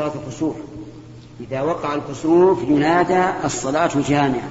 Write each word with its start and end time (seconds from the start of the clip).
صلاة 0.00 0.12
الكسوف. 0.26 0.56
إذا 1.40 1.60
وقع 1.60 1.94
الكسوف 1.94 2.62
ينادى 2.68 3.24
الصلاة 3.44 3.90
جامعة. 4.08 4.48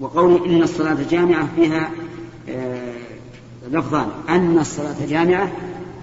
وقول 0.00 0.48
إن 0.48 0.62
الصلاة 0.62 0.96
جامعة 1.10 1.48
فيها 1.56 1.90
آه، 2.48 2.92
لفظان. 3.70 4.08
أن 4.28 4.58
الصلاة 4.58 5.06
جامعة 5.08 5.52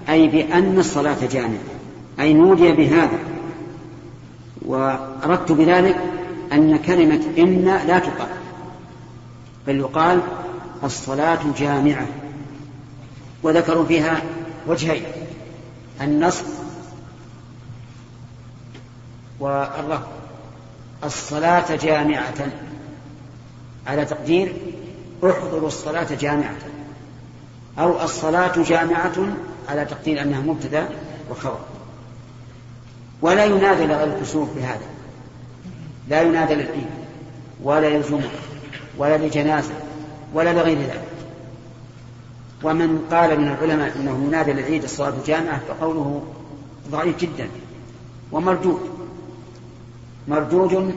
أي 0.10 0.28
بأن 0.28 0.80
الصلاة 0.80 1.18
جامعة. 1.32 1.64
أي 2.20 2.34
نودي 2.34 2.72
بهذا. 2.72 3.20
وأردت 4.66 5.52
بذلك 5.52 5.98
أن 6.54 6.78
كلمة 6.78 7.22
إن 7.38 7.66
لا 7.66 8.00
تقال. 8.00 8.30
بل 9.68 9.80
يقال 9.80 10.22
الصلاة 10.84 11.40
جامعة. 11.60 12.08
وذكروا 13.44 13.86
فيها 13.86 14.22
وجهين. 14.68 15.04
النصب 16.02 16.46
والرفض. 19.40 20.08
الصلاة 21.04 21.76
جامعة. 21.76 22.48
على 23.88 24.06
تقدير 24.06 24.54
احضروا 25.24 25.68
الصلاة 25.68 26.08
جامعة. 26.20 26.56
أو 27.80 28.04
الصلاة 28.04 28.64
جامعة 28.64 29.14
على 29.70 29.86
تقدير 29.86 30.22
أنها 30.22 30.42
مبتدأ 30.42 30.90
وخبر. 31.32 31.60
ولا 33.22 33.46
ينادى 33.46 33.86
لغير 33.86 34.16
الكسوف 34.16 34.50
بهذا. 34.56 34.88
لا 36.08 36.22
ينادى 36.22 36.54
للعيد 36.54 36.90
ولا 37.64 37.98
للجمعة 37.98 38.30
ولا 38.98 39.18
لجنازة 39.18 39.74
ولا 40.34 40.54
لغير 40.54 40.78
ذلك. 40.78 41.04
ومن 42.64 43.08
قال 43.12 43.40
من 43.40 43.48
العلماء 43.48 43.96
إنه 43.96 44.24
ينادى 44.28 44.54
للعيد 44.54 44.84
الصلاة 44.84 45.14
جامعة 45.26 45.62
فقوله 45.68 46.24
ضعيف 46.92 47.18
جدا 47.18 47.50
ومردود. 48.32 48.99
مردود 50.28 50.96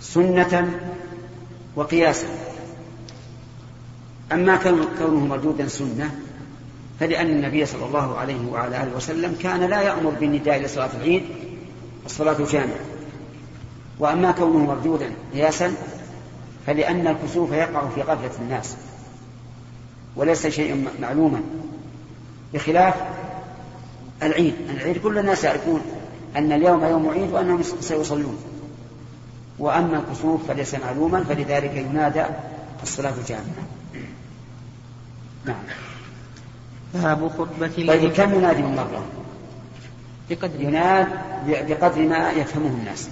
سنة 0.00 0.80
وقياسا. 1.76 2.26
أما 4.32 4.56
كونه 4.98 5.26
مردودا 5.26 5.68
سنة 5.68 6.10
فلأن 7.00 7.26
النبي 7.26 7.66
صلى 7.66 7.84
الله 7.84 8.18
عليه 8.18 8.50
وعلى 8.50 8.82
آله 8.82 8.96
وسلم 8.96 9.36
كان 9.42 9.60
لا 9.60 9.82
يأمر 9.82 10.10
بالنداء 10.10 10.62
لصلاة 10.62 10.90
العيد 10.96 11.22
الصلاة 12.06 12.36
جامعة 12.52 12.80
وأما 13.98 14.30
كونه 14.30 14.58
مردودا 14.58 15.10
قياسا 15.34 15.74
فلأن 16.66 17.06
الكسوف 17.06 17.52
يقع 17.52 17.88
في 17.94 18.02
غفلة 18.02 18.30
الناس. 18.40 18.76
وليس 20.16 20.46
شيئا 20.46 20.84
معلوما 21.00 21.40
بخلاف 22.54 22.94
العيد. 24.22 24.54
العيد 24.70 24.98
كل 24.98 25.18
الناس 25.18 25.44
يعرفون 25.44 25.80
أن 26.36 26.52
اليوم 26.52 26.84
يوم 26.84 27.08
عيد 27.08 27.32
وأنهم 27.32 27.62
سيصلون. 27.62 28.38
وأما 29.58 29.98
الكسوف 29.98 30.48
فليس 30.48 30.74
معلوما 30.74 31.24
فلذلك 31.24 31.76
ينادى 31.76 32.24
الصلاة 32.82 33.14
جامعة 33.28 33.44
نعم. 35.44 35.62
باب 36.94 37.28
خطبة 37.28 37.86
طيب 37.88 38.12
كم 38.12 38.34
ينادي 38.34 38.62
من 38.62 38.76
مرة؟ 38.76 39.04
بقدر. 40.30 40.60
يناد 40.60 41.08
بقدر 41.46 42.02
ما 42.02 42.30
يفهمه 42.30 42.66
الناس. 42.66 43.08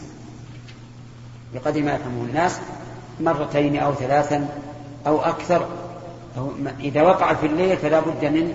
بقدر 1.55 1.83
ما 1.83 1.94
يفهمه 1.94 2.24
الناس 2.24 2.61
مرتين 3.20 3.77
أو 3.77 3.94
ثلاثا 3.94 4.48
أو 5.06 5.20
أكثر. 5.20 5.69
أو 6.39 6.50
إذا 6.80 7.02
وقع 7.02 7.34
في 7.34 7.46
الليل 7.46 7.77
فلا 7.77 8.00
بد 8.00 8.24
من 8.24 8.55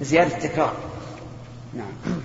زيادة 0.00 0.36
التكرار. 0.36 0.72
نعم. 1.74 2.16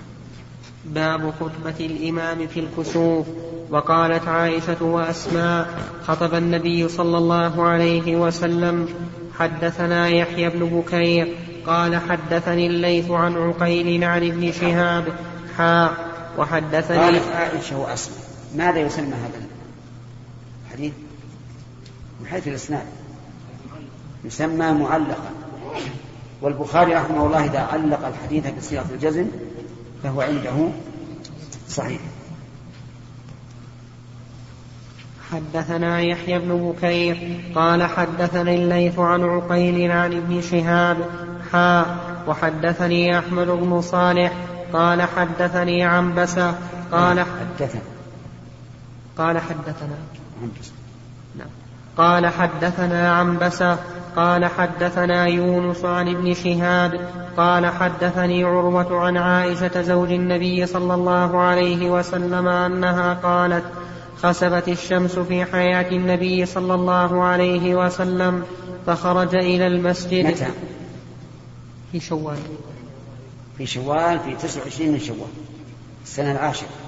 باب 0.94 1.32
خطبة 1.40 1.86
الإمام 1.86 2.46
في 2.46 2.60
الكسوف. 2.60 3.26
وقالت 3.70 4.28
عائشة 4.28 4.84
وأسماء 4.84 5.68
خطب 6.06 6.34
النبي 6.34 6.88
صلى 6.88 7.18
الله 7.18 7.62
عليه 7.62 8.16
وسلم. 8.16 8.88
حدثنا 9.38 10.08
يحيى 10.08 10.48
بن 10.48 10.64
بكير 10.64 11.36
قال 11.66 11.96
حدثني 11.96 12.66
الليث 12.66 13.10
عن 13.10 13.36
عقيل 13.36 14.04
عن 14.04 14.26
ابن 14.26 14.52
شهاب. 14.52 15.04
حا 15.56 15.90
وحدثني 16.38 16.98
قالت 16.98 17.28
عائشة 17.34 17.78
وأسماء. 17.78 18.18
ماذا 18.56 18.78
يسمى 18.78 19.14
هذا 19.14 19.46
الحديث؟ 20.66 20.92
من 22.20 22.26
حيث 22.26 22.48
الإسناد. 22.48 22.86
يسمى 24.24 24.72
معلقا. 24.72 25.30
والبخاري 26.42 26.94
رحمه 26.94 27.26
الله 27.26 27.44
إذا 27.44 27.58
علق 27.58 28.06
الحديث 28.06 28.46
بصيغة 28.58 28.86
الجزم 28.94 29.26
فهو 30.02 30.20
عنده 30.20 30.68
صحيح. 31.68 32.00
حدثنا 35.32 36.00
يحيى 36.00 36.38
بن 36.38 36.72
بكير 36.72 37.40
قال 37.54 37.82
حدثني 37.82 38.54
الليث 38.54 38.98
عن 38.98 39.24
عقيل 39.24 39.90
عن 39.90 40.12
ابن 40.12 40.42
شهاب 40.42 40.96
حا 41.52 41.96
وحدثني 42.26 43.18
أحمد 43.18 43.46
بن 43.46 43.80
صالح 43.80 44.32
قال 44.72 45.02
حدثني 45.02 45.82
عن 45.82 46.14
بسة 46.14 46.58
قال 46.92 47.20
حدثنا. 47.20 47.80
قال 49.18 49.38
حدثنا. 49.38 49.98
نعم 50.40 50.50
قال 51.98 52.26
حدثنا 52.26 53.12
عن 53.12 53.38
بسة 53.38 53.78
قال 54.16 54.44
حدثنا 54.44 55.26
يونس 55.26 55.84
عن 55.84 56.08
ابن 56.08 56.34
شهاب 56.34 57.10
قال 57.36 57.66
حدثني 57.66 58.44
عروة 58.44 59.00
عن 59.00 59.16
عائشة 59.16 59.82
زوج 59.82 60.12
النبي 60.12 60.66
صلى 60.66 60.94
الله 60.94 61.40
عليه 61.40 61.90
وسلم 61.90 62.48
أنها 62.48 63.14
قالت 63.14 63.64
خسفت 64.22 64.68
الشمس 64.68 65.18
في 65.18 65.44
حياة 65.44 65.90
النبي 65.90 66.46
صلى 66.46 66.74
الله 66.74 67.22
عليه 67.22 67.74
وسلم 67.74 68.42
فخرج 68.86 69.34
إلى 69.34 69.66
المسجد. 69.66 70.26
متى؟ 70.26 70.46
في 71.92 72.00
شوال. 72.00 72.38
في 73.58 73.66
شوال 73.66 74.18
في 74.18 74.34
29 74.34 74.92
من 74.92 75.00
شوال 75.00 75.28
السنة 76.04 76.32
العاشرة. 76.32 76.87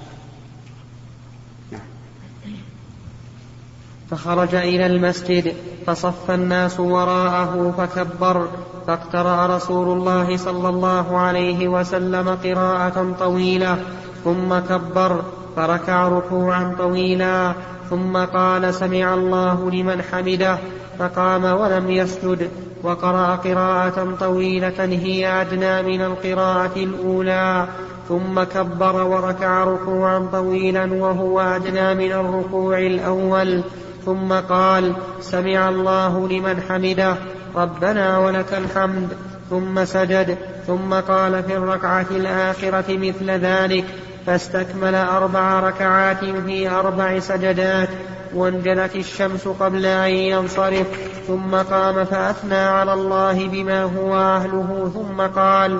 فخرج 4.11 4.55
إلى 4.55 4.85
المسجد 4.85 5.53
فصف 5.87 6.31
الناس 6.31 6.79
وراءه 6.79 7.73
فكبر 7.77 8.47
فاقترأ 8.87 9.55
رسول 9.55 9.97
الله 9.97 10.37
صلى 10.37 10.69
الله 10.69 11.17
عليه 11.17 11.67
وسلم 11.67 12.37
قراءة 12.43 13.15
طويلة 13.19 13.77
ثم 14.23 14.59
كبر 14.59 15.21
فركع 15.55 16.07
ركوعا 16.07 16.75
طويلا 16.77 17.53
ثم 17.89 18.17
قال 18.17 18.73
سمع 18.73 19.13
الله 19.13 19.71
لمن 19.71 20.01
حمده 20.01 20.57
فقام 20.99 21.43
ولم 21.43 21.91
يسجد 21.91 22.49
وقرأ 22.83 23.35
قراءة 23.35 24.15
طويلة 24.19 24.79
هي 24.79 25.41
أدنى 25.41 25.81
من 25.81 26.01
القراءة 26.01 26.75
الأولى 26.75 27.67
ثم 28.09 28.43
كبر 28.43 29.03
وركع 29.03 29.63
ركوعا 29.63 30.27
طويلا 30.31 30.93
وهو 30.93 31.39
أدنى 31.39 31.95
من 31.95 32.11
الركوع 32.11 32.79
الأول. 32.79 33.63
ثم 34.05 34.33
قال 34.33 34.93
سمع 35.21 35.69
الله 35.69 36.27
لمن 36.27 36.61
حمده 36.61 37.15
ربنا 37.55 38.17
ولك 38.17 38.53
الحمد. 38.53 39.09
ثم 39.51 39.85
سجد 39.85 40.37
ثم 40.67 40.93
قال 40.93 41.43
في 41.43 41.57
الركعة 41.57 42.05
الآخرة 42.11 42.97
مثل 42.97 43.31
ذلك 43.31 43.85
فاستكمل 44.25 44.95
أربع 44.95 45.59
ركعات 45.59 46.25
في 46.25 46.69
أربع 46.69 47.19
سجدات 47.19 47.89
وانجلت 48.35 48.95
الشمس 48.95 49.47
قبل 49.47 49.85
أن 49.85 50.09
ينصرف 50.09 50.87
ثم 51.27 51.55
قام 51.55 52.05
فأثنى 52.05 52.55
على 52.55 52.93
الله 52.93 53.47
بما 53.47 53.83
هو 53.83 54.15
أهله 54.15 54.91
ثم 54.93 55.21
قال 55.21 55.79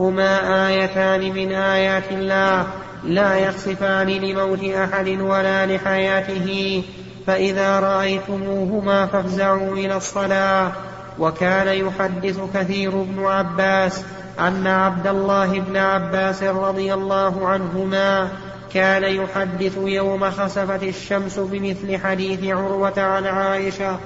هما 0.00 0.66
آيتان 0.68 1.20
من 1.20 1.52
آيات 1.52 2.12
الله 2.12 2.66
لا 3.04 3.38
يخسفان 3.38 4.06
لموت 4.06 4.64
أحد 4.64 5.08
ولا 5.08 5.66
لحياته. 5.66 6.82
فإذا 7.26 7.80
رأيتموهما 7.80 9.06
فافزعوا 9.06 9.76
إلى 9.76 9.96
الصلاة. 9.96 10.72
وكان 11.18 11.68
يحدث 11.68 12.40
كثير 12.54 12.90
بن 12.90 13.24
عباس 13.26 14.04
أن 14.40 14.66
عبد 14.66 15.06
الله 15.06 15.60
بن 15.60 15.76
عباس 15.76 16.42
رضي 16.42 16.94
الله 16.94 17.48
عنهما 17.48 18.28
كان 18.74 19.04
يحدث 19.04 19.76
يوم 19.76 20.30
خسفت 20.30 20.82
الشمس 20.82 21.38
بمثل 21.38 21.98
حديث 21.98 22.44
عروة 22.44 23.00
عن 23.00 23.26
عائشة. 23.26 23.96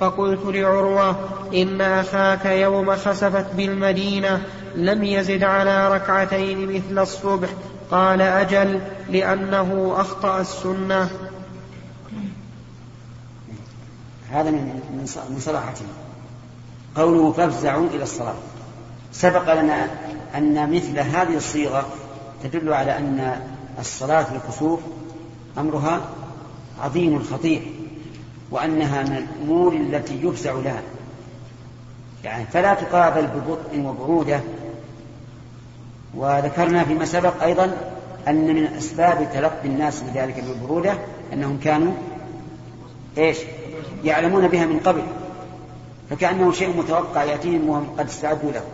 فقلت 0.00 0.40
لعروة 0.44 1.16
إن 1.54 1.80
أخاك 1.80 2.46
يوم 2.46 2.96
خسفت 2.96 3.46
بالمدينة 3.54 4.42
لم 4.76 5.04
يزد 5.04 5.44
على 5.44 5.94
ركعتين 5.94 6.74
مثل 6.74 7.02
الصبح. 7.02 7.48
قال 7.90 8.22
أجل 8.22 8.80
لأنه 9.10 9.94
أخطأ 9.96 10.40
السنة. 10.40 11.08
هذا 14.34 14.50
من 14.50 14.80
من 15.30 15.38
صلاحته 15.40 15.84
قوله 16.96 17.32
فافزعوا 17.32 17.86
إلى 17.86 18.02
الصلاة. 18.02 18.34
سبق 19.12 19.54
لنا 19.54 19.88
أن 20.34 20.74
مثل 20.74 20.98
هذه 20.98 21.36
الصيغة 21.36 21.86
تدل 22.42 22.72
على 22.72 22.98
أن 22.98 23.40
الصلاة 23.78 24.26
للكسوف 24.34 24.80
أمرها 25.58 26.00
عظيم 26.82 27.22
خطير 27.22 27.62
وأنها 28.50 29.02
من 29.02 29.16
الأمور 29.16 29.72
التي 29.72 30.20
يفزع 30.22 30.52
لها. 30.52 30.82
يعني 32.24 32.44
فلا 32.44 32.74
تقابل 32.74 33.26
ببطء 33.26 33.80
وبرودة 33.80 34.40
وذكرنا 36.14 36.84
فيما 36.84 37.04
سبق 37.04 37.42
أيضا 37.42 37.76
أن 38.28 38.54
من 38.54 38.66
أسباب 38.66 39.28
تلقي 39.34 39.68
الناس 39.68 40.00
بذلك 40.00 40.44
بالبرودة 40.44 40.98
أنهم 41.32 41.58
كانوا 41.64 41.92
إيش؟ 43.18 43.38
يعلمون 44.04 44.48
بها 44.48 44.66
من 44.66 44.80
قبل 44.80 45.02
فكأنه 46.10 46.52
شيء 46.52 46.76
متوقع 46.76 47.24
يأتيهم 47.24 47.68
وهم 47.68 47.86
قد 47.98 48.06
استعدوا 48.06 48.52
له. 48.52 48.64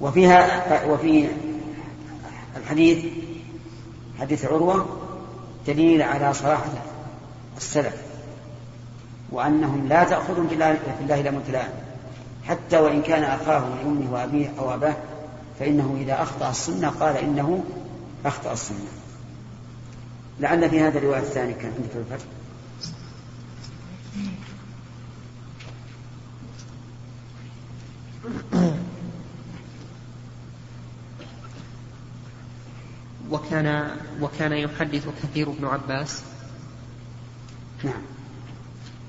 وفيها 0.00 0.84
وفي 0.86 1.28
الحديث 2.56 3.04
حديث 4.20 4.44
عروة 4.44 4.86
دليل 5.66 6.02
على 6.02 6.34
صراحة 6.34 6.72
السلف 7.56 7.94
وأنهم 9.32 9.88
لا 9.88 10.04
تأخذهم 10.04 10.48
في 10.48 10.54
الله, 10.54 10.78
الله 11.00 11.20
لمتلائم 11.20 11.72
حتى 12.44 12.78
وإن 12.78 13.02
كان 13.02 13.22
أخاه 13.22 13.58
من 13.58 13.78
أمه 13.86 14.12
وأبيه 14.12 14.52
أو 14.58 14.74
أباه 14.74 14.96
فإنه 15.60 15.96
إذا 16.00 16.22
أخطأ 16.22 16.50
السنة 16.50 16.88
قال 16.88 17.16
إنه 17.16 17.64
أخطأ 18.26 18.52
السنة. 18.52 18.86
لعل 20.40 20.70
في 20.70 20.80
هذا 20.80 20.98
الرواية 20.98 21.20
الثانية 21.20 21.54
كان 21.54 21.72
عندك 21.76 21.96
الفتح. 21.96 22.26
وكان 33.30 33.90
وكان 34.20 34.52
يحدث 34.52 35.08
كثير 35.22 35.50
بن 35.50 35.64
عباس. 35.64 36.22
نعم. 37.84 38.02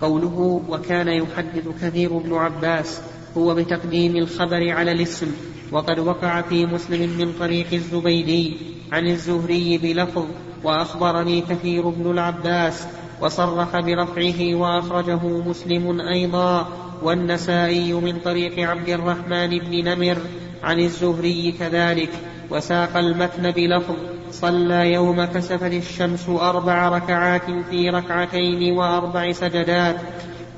قوله 0.02 0.64
وكان 0.70 1.08
يحدث 1.08 1.68
كثير 1.82 2.18
بن 2.18 2.34
عباس 2.34 3.02
هو 3.38 3.56
بتقديم 3.56 4.16
الخبر 4.16 4.70
على 4.70 4.92
الاسم 4.92 5.32
وقد 5.72 6.00
وقع 6.00 6.42
في 6.42 6.66
مسلم 6.66 7.18
من 7.18 7.34
طريق 7.40 7.68
الزبيدي 7.74 8.58
عن 8.92 9.08
الزهري 9.08 9.78
بلفظ 9.78 10.26
وأخبرني 10.64 11.42
كثير 11.42 11.90
بن 11.90 12.12
العباس 12.12 12.88
وصرح 13.22 13.80
برفعه 13.80 14.56
وأخرجه 14.56 15.28
مسلم 15.28 16.02
أيضا. 16.02 16.68
والنسائي 17.02 17.94
من 17.94 18.20
طريق 18.20 18.70
عبد 18.70 18.90
الرحمن 18.90 19.60
بن 19.60 19.90
نمر 19.90 20.18
عن 20.64 20.80
الزهري 20.80 21.56
كذلك. 21.60 22.10
وساق 22.50 22.98
المتن 22.98 23.52
بلفظ 23.52 23.96
صلى 24.32 24.94
يوم 24.94 25.26
كسفت 25.26 25.64
الشمس 25.64 26.30
أربع 26.30 26.90
ركعات 26.90 27.46
في 27.70 27.90
ركعتين 27.90 28.78
وأربع 28.78 29.32
سجدات. 29.32 29.96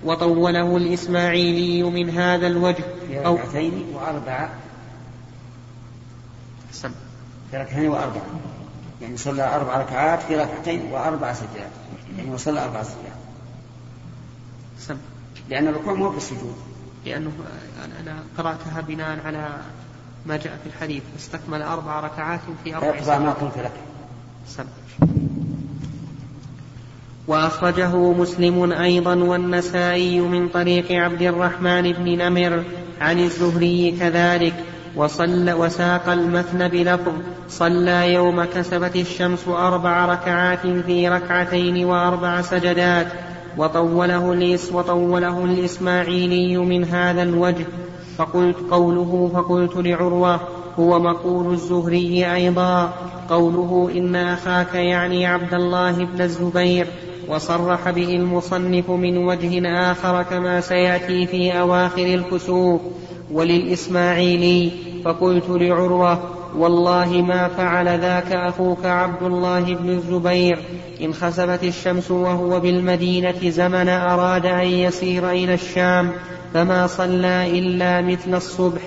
وطوله 0.05 0.77
الإسماعيلي 0.77 1.83
من 1.83 2.09
هذا 2.09 2.47
الوجه. 2.47 2.83
في 3.07 3.19
ركعتين 3.19 3.85
وأربع. 3.93 4.49
سم. 6.71 6.91
في 7.51 7.57
ركعتين 7.57 7.89
وأربع. 7.89 8.21
يعني 9.01 9.17
صلى 9.17 9.55
أربع 9.55 9.77
ركعات 9.77 10.21
في 10.21 10.35
ركعتين 10.35 10.81
وأربع 10.91 11.33
سجدات. 11.33 11.86
يعني 12.17 12.31
وصلى 12.31 12.63
أربع 12.63 12.83
سجدات 12.83 13.11
سم. 14.79 14.97
لأن 15.49 15.67
الركوع 15.67 15.93
مو 15.93 16.09
بالسجود. 16.09 16.55
لأنه 17.05 17.31
أنا 18.01 18.23
قرأتها 18.37 18.81
بناء 18.81 19.19
على 19.25 19.57
ما 20.25 20.37
جاء 20.37 20.59
في 20.63 20.69
الحديث. 20.69 21.03
استكمل 21.19 21.61
أربع 21.61 21.99
ركعات 21.99 22.39
في 22.63 22.75
أربع 22.75 23.01
سجدات 23.01 23.21
ما 23.21 23.31
قلت 23.31 23.57
لك. 23.57 23.73
سم. 24.47 24.65
وأخرجه 27.27 27.95
مسلم 27.95 28.71
أيضا 28.71 29.15
والنسائي 29.15 30.19
من 30.19 30.49
طريق 30.49 30.91
عبد 30.91 31.21
الرحمن 31.21 31.91
بن 31.91 32.17
نمر 32.17 32.63
عن 33.01 33.19
الزهري 33.19 33.97
كذلك. 33.99 34.65
وصلى 34.97 35.53
وساق 35.53 36.09
المثن 36.09 36.67
بلفظ 36.67 37.11
صلى 37.49 38.13
يوم 38.13 38.43
كسبت 38.43 38.95
الشمس 38.95 39.47
أربع 39.47 40.05
ركعات 40.05 40.67
في 40.67 41.09
ركعتين 41.09 41.85
وأربع 41.85 42.41
سجدات 42.41 43.07
وطوله 43.57 44.33
الإس 44.33 44.73
وطوله 44.73 45.45
الإسماعيلي 45.45 46.57
من 46.57 46.83
هذا 46.83 47.23
الوجه. 47.23 47.65
فقلت 48.17 48.57
قوله 48.71 49.31
فقلت 49.33 49.75
لعروة 49.75 50.39
هو 50.79 50.99
مقول 50.99 51.53
الزهري 51.53 52.33
أيضا. 52.33 52.93
قوله 53.29 53.91
إن 53.95 54.15
أخاك 54.15 54.75
يعني 54.75 55.25
عبد 55.25 55.53
الله 55.53 56.05
بن 56.05 56.21
الزبير. 56.21 56.87
وصرح 57.27 57.89
به 57.89 58.15
المصنف 58.15 58.89
من 58.89 59.17
وجه 59.17 59.69
آخر 59.91 60.23
كما 60.23 60.61
سيأتي 60.61 61.27
في 61.27 61.59
أواخر 61.59 62.05
الكسوف 62.05 62.81
وللإسماعيلي 63.31 64.71
فقلت 65.05 65.49
لعروة 65.49 66.19
والله 66.57 67.21
ما 67.27 67.47
فعل 67.47 67.99
ذاك 67.99 68.31
أخوك 68.31 68.85
عبد 68.85 69.23
الله 69.23 69.75
بن 69.75 69.89
الزبير. 69.89 70.59
إن 71.01 71.13
خسفت 71.13 71.63
الشمس 71.63 72.11
وهو 72.11 72.59
بالمدينة 72.59 73.49
زمن 73.49 73.89
أراد 73.89 74.45
أن 74.45 74.67
يسير 74.67 75.29
إلى 75.29 75.53
الشام 75.53 76.11
فما 76.53 76.87
صلى 76.87 77.59
إلا 77.59 78.01
مثل 78.01 78.35
الصبح. 78.35 78.81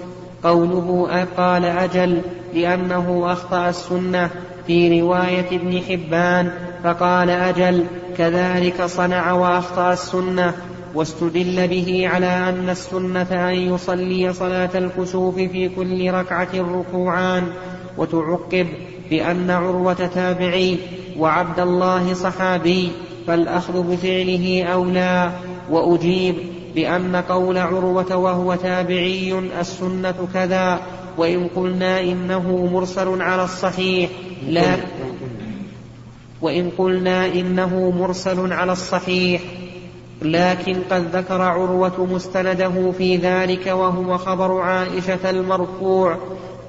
قوله 0.44 1.26
قال 1.36 1.64
أجل 1.64 2.20
لأنه 2.54 3.32
أخطأ 3.32 3.68
السنة 3.68 4.30
في 4.66 5.00
رواية 5.00 5.46
ابن 5.52 5.80
حبان 5.88 6.50
فقال 6.84 7.30
أجل 7.30 7.84
كذلك 8.18 8.82
صنع 8.82 9.32
وأخطأ 9.32 9.92
السنة. 9.92 10.54
واستدل 10.94 11.68
به 11.68 12.08
على 12.08 12.26
أن 12.26 12.70
السنة 12.70 13.50
أن 13.50 13.54
يصلي 13.54 14.32
صلاة 14.32 14.70
الكسوف 14.74 15.34
في 15.34 15.68
كل 15.68 16.10
ركعة 16.10 16.48
ركوعان 16.54 17.46
وتعقب 17.96 18.66
بأن 19.10 19.50
عروة 19.50 19.92
تابعي 19.92 20.76
وعبد 21.18 21.60
الله 21.60 22.14
صحابي 22.14 22.90
فالأخذ 23.26 23.82
بفعله 23.82 24.64
أولى. 24.64 25.32
وأجيب 25.70 26.34
بأن 26.74 27.16
قول 27.16 27.58
عروة 27.58 28.16
وهو 28.16 28.54
تابعي 28.54 29.38
السنة 29.60 30.28
كذا 30.34 30.80
وإن 31.18 31.48
قلنا 31.56 32.00
إنه 32.00 32.68
مرسل 32.72 33.22
على 33.22 33.44
الصحيح 33.44 34.10
لا. 34.48 34.76
وإن 36.42 36.70
قلنا 36.78 37.26
إنه 37.26 37.90
مرسل 37.90 38.52
على 38.52 38.72
الصحيح. 38.72 39.40
لكن 40.22 40.76
قد 40.90 41.16
ذكر 41.16 41.42
عروة 41.42 42.06
مستنده 42.12 42.92
في 42.98 43.16
ذلك 43.16 43.66
وهو 43.66 44.18
خبر 44.18 44.60
عائشة 44.60 45.30
المرفوع 45.30 46.16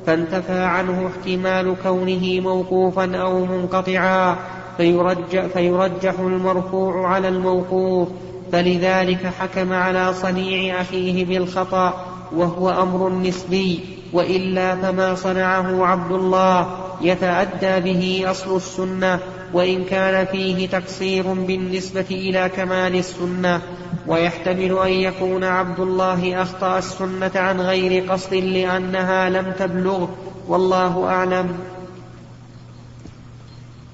فانتفى 0.05 0.59
عنه 0.59 1.07
احتمال 1.07 1.75
كونه 1.83 2.39
موقوفا 2.39 3.17
أو 3.17 3.45
منقطعا 3.45 4.35
فيرجح, 4.77 5.45
فيرجح 5.45 6.19
المرفوع 6.19 7.07
على 7.07 7.27
الموقوف 7.27 8.07
فلذلك 8.51 9.25
حكم 9.25 9.73
على 9.73 10.13
صنيع 10.13 10.81
أخيه 10.81 11.25
بالخطأ 11.25 12.05
وهو 12.35 12.69
أمر 12.69 13.09
نسبي. 13.09 13.79
وإلا 14.13 14.75
فما 14.75 15.15
صنعه 15.15 15.85
عبد 15.85 16.11
الله 16.11 16.77
يتأدى 17.01 17.93
به 17.93 18.31
أصل 18.31 18.55
السنة 18.55 19.19
وإن 19.53 19.83
كان 19.83 20.25
فيه 20.25 20.67
تقصير 20.67 21.33
بالنسبة 21.33 22.05
إلى 22.11 22.49
كمال 22.49 22.95
السنة. 22.95 23.61
ويحتمل 24.07 24.77
أن 24.77 24.91
يكون 24.91 25.43
عبد 25.43 25.79
الله 25.79 26.41
أخطأ 26.41 26.77
السنة 26.77 27.31
عن 27.35 27.61
غير 27.61 28.11
قصد 28.11 28.33
لأنها 28.33 29.29
لم 29.29 29.53
تبلغ 29.59 30.07
والله 30.47 31.05
أعلم. 31.07 31.59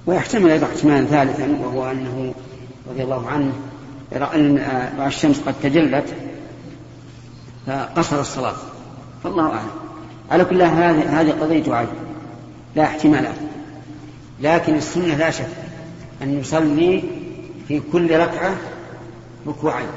ويحتمل 0.05 0.51
أيضا 0.51 0.67
احتمالا 0.67 1.05
ثالثا 1.05 1.57
وهو 1.63 1.91
أنه 1.91 2.33
رضي 2.91 3.03
الله 3.03 3.27
عنه 3.27 3.51
رأى 4.13 4.36
أن 4.36 4.57
الشمس 5.07 5.39
قد 5.39 5.53
تجلت 5.63 6.05
فقصر 7.67 8.19
الصلاة. 8.19 8.55
فالله 9.24 9.50
أعلم. 9.50 9.87
على 10.31 10.46
كل 10.46 10.62
هذه 10.62 11.22
هذه 11.22 11.31
قضية 11.31 11.74
عين 11.74 11.88
لا 12.75 12.84
احتمالات. 12.84 13.36
لكن 14.41 14.75
السنة 14.75 15.15
لا 15.15 15.31
شك 15.31 15.50
أن 16.22 16.39
يصلي 16.39 17.03
في 17.67 17.81
كل 17.91 18.19
ركعة 18.19 18.55
ركوعين 19.48 19.88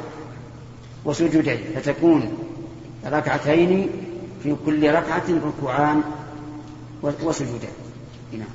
وسجودين 1.04 1.58
فتكون 1.74 2.38
ركعتين 3.06 3.90
في 4.42 4.56
كل 4.66 4.90
ركعة 4.90 5.24
ركوعان 5.28 6.02
وسجودين 7.02 7.70
نعم. 8.32 8.48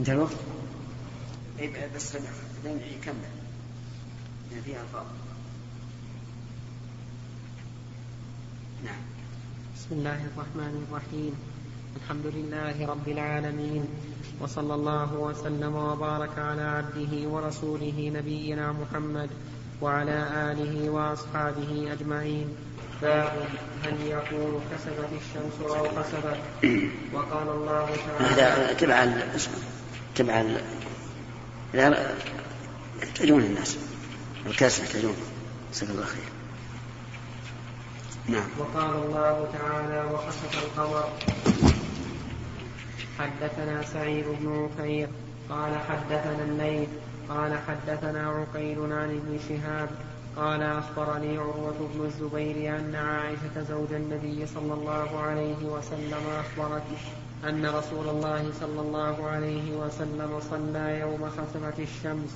انتهى 0.00 0.14
الوقت؟ 0.14 0.32
إيه، 1.58 1.70
بس 1.96 2.14
يعني 2.14 2.80
فيها 4.64 4.82
الفاظ 4.82 5.04
نعم. 8.84 9.02
بسم 9.76 9.90
الله 9.90 10.20
الرحمن 10.34 10.86
الرحيم. 10.88 11.34
الحمد 11.96 12.26
لله 12.26 12.86
رب 12.86 13.08
العالمين 13.08 13.84
وصلى 14.40 14.74
الله 14.74 15.14
وسلم 15.14 15.74
وبارك 15.76 16.38
على 16.38 16.62
عبده 16.62 17.28
ورسوله 17.28 18.12
نبينا 18.14 18.72
محمد 18.72 19.30
وعلى 19.80 20.18
آله 20.50 20.90
وأصحابه 20.90 21.92
أجمعين. 21.92 22.48
باب 23.02 23.46
هل 23.84 24.00
يقول 24.00 24.60
كسبت 24.72 25.10
الشمس 25.22 25.56
أو 25.62 25.84
خسفت 26.02 26.40
وقال 27.14 27.48
الله 27.48 27.86
تعالى 28.06 28.42
هذا 28.42 28.72
تبع 28.72 29.06
تبع 30.14 30.44
لا 31.74 32.14
يحتاجون 33.02 33.42
الناس. 33.42 33.76
الكاس 34.46 34.78
يحتاجون 34.78 35.16
جزاك 35.72 35.90
الله 35.90 36.04
خير. 36.04 36.31
نعم. 38.28 38.48
وقال 38.58 38.94
الله 38.96 39.48
تعالى 39.52 40.14
وخسف 40.14 40.64
القمر 40.64 41.04
حدثنا 43.18 43.82
سعيد 43.82 44.24
بن 44.40 44.64
عفير 44.64 45.08
قال 45.50 45.72
حدثنا 45.88 46.44
الليل 46.44 46.88
قال 47.28 47.58
حدثنا 47.68 48.28
عقيل 48.28 48.78
عن 48.92 49.10
ابن 49.10 49.38
شهاب. 49.48 49.90
قال 50.36 50.62
أخبرني 50.62 51.38
عروة 51.38 51.90
بن 51.94 52.04
الزبير 52.04 52.78
أن 52.78 52.94
عائشة 52.94 53.62
زوج 53.68 53.92
النبي 53.92 54.46
صلى 54.46 54.74
الله 54.74 55.20
عليه 55.20 55.64
وسلم 55.64 56.22
أخبرت 56.40 56.82
أن 57.48 57.66
رسول 57.66 58.08
الله 58.08 58.50
صلى 58.60 58.80
الله 58.80 59.28
عليه 59.28 59.76
وسلم 59.76 60.40
صلى 60.50 61.00
يوم 61.00 61.30
خسفت 61.30 61.80
الشمس 61.80 62.30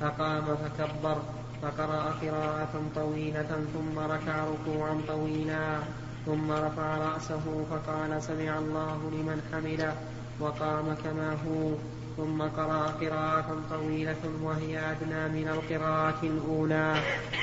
فقام 0.00 0.44
فكبر. 0.44 1.18
فقرأ 1.62 2.14
قراءة 2.22 2.82
طويلة 2.94 3.66
ثم 3.74 3.98
ركع 3.98 4.44
ركوعا 4.44 5.00
طويلا 5.08 5.78
ثم 6.26 6.52
رفع 6.52 6.96
رأسه 6.96 7.64
فقال 7.70 8.22
سمع 8.22 8.58
الله 8.58 9.10
لمن 9.12 9.42
حمده 9.52 9.92
وقام 10.40 10.94
كما 11.04 11.36
هو. 11.46 11.74
ثم 12.18 12.42
قرأ 12.42 12.86
قراءة 12.86 13.56
طويلة 13.70 14.22
وهي 14.42 14.90
أدنى 14.90 15.28
من 15.28 15.48
القراءة 15.48 16.22
الأولى 16.22 16.94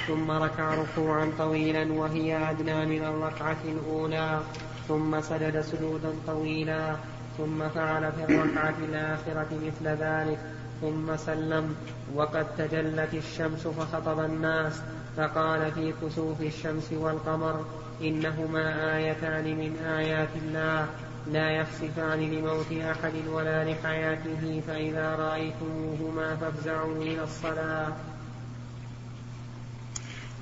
ثم 0.07 0.31
ركع 0.31 0.75
ركوعا 0.75 1.31
طويلا 1.37 1.93
وهي 1.93 2.49
أدنى 2.49 2.85
من 2.85 3.03
الركعة 3.05 3.57
الأولى 3.65 4.39
ثم 4.87 5.21
سجد 5.21 5.61
سجودا 5.61 6.13
طويلا 6.27 6.95
ثم 7.37 7.69
فعل 7.69 8.11
في 8.11 8.23
الركعة 8.23 8.75
الآخرة 8.79 9.47
مثل 9.67 9.87
ذلك. 9.87 10.39
ثم 10.81 11.17
سلم. 11.17 11.75
وقد 12.15 12.45
تجلت 12.57 13.13
الشمس 13.13 13.67
فخطب 13.67 14.19
الناس 14.19 14.73
فقال 15.17 15.71
في 15.71 15.93
كسوف 16.01 16.41
الشمس 16.41 16.91
والقمر 16.91 17.65
إنهما 18.01 18.95
آيتان 18.97 19.43
من 19.43 19.77
آيات 19.85 20.29
الله 20.35 20.87
لا 21.31 21.49
يخسفان 21.49 22.19
لموت 22.19 22.71
أحد 22.71 23.13
ولا 23.27 23.63
لحياته 23.63 24.61
فإذا 24.67 25.15
رأيتموهما 25.15 26.35
فافزعوا 26.35 26.95
إلى 26.95 27.23
الصلاة. 27.23 27.93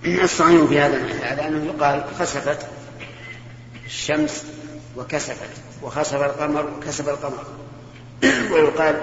الصحيح 0.05 0.65
في 0.65 0.79
هذا 0.79 1.25
على 1.25 1.47
أنه 1.47 1.65
يقال 1.65 2.03
خسفت 2.19 2.67
الشمس 3.85 4.45
وكسفت 4.97 5.49
وخسف 5.83 6.21
القمر 6.23 6.69
وكسف 6.77 7.09
القمر. 7.09 7.45
ويقال 8.53 9.01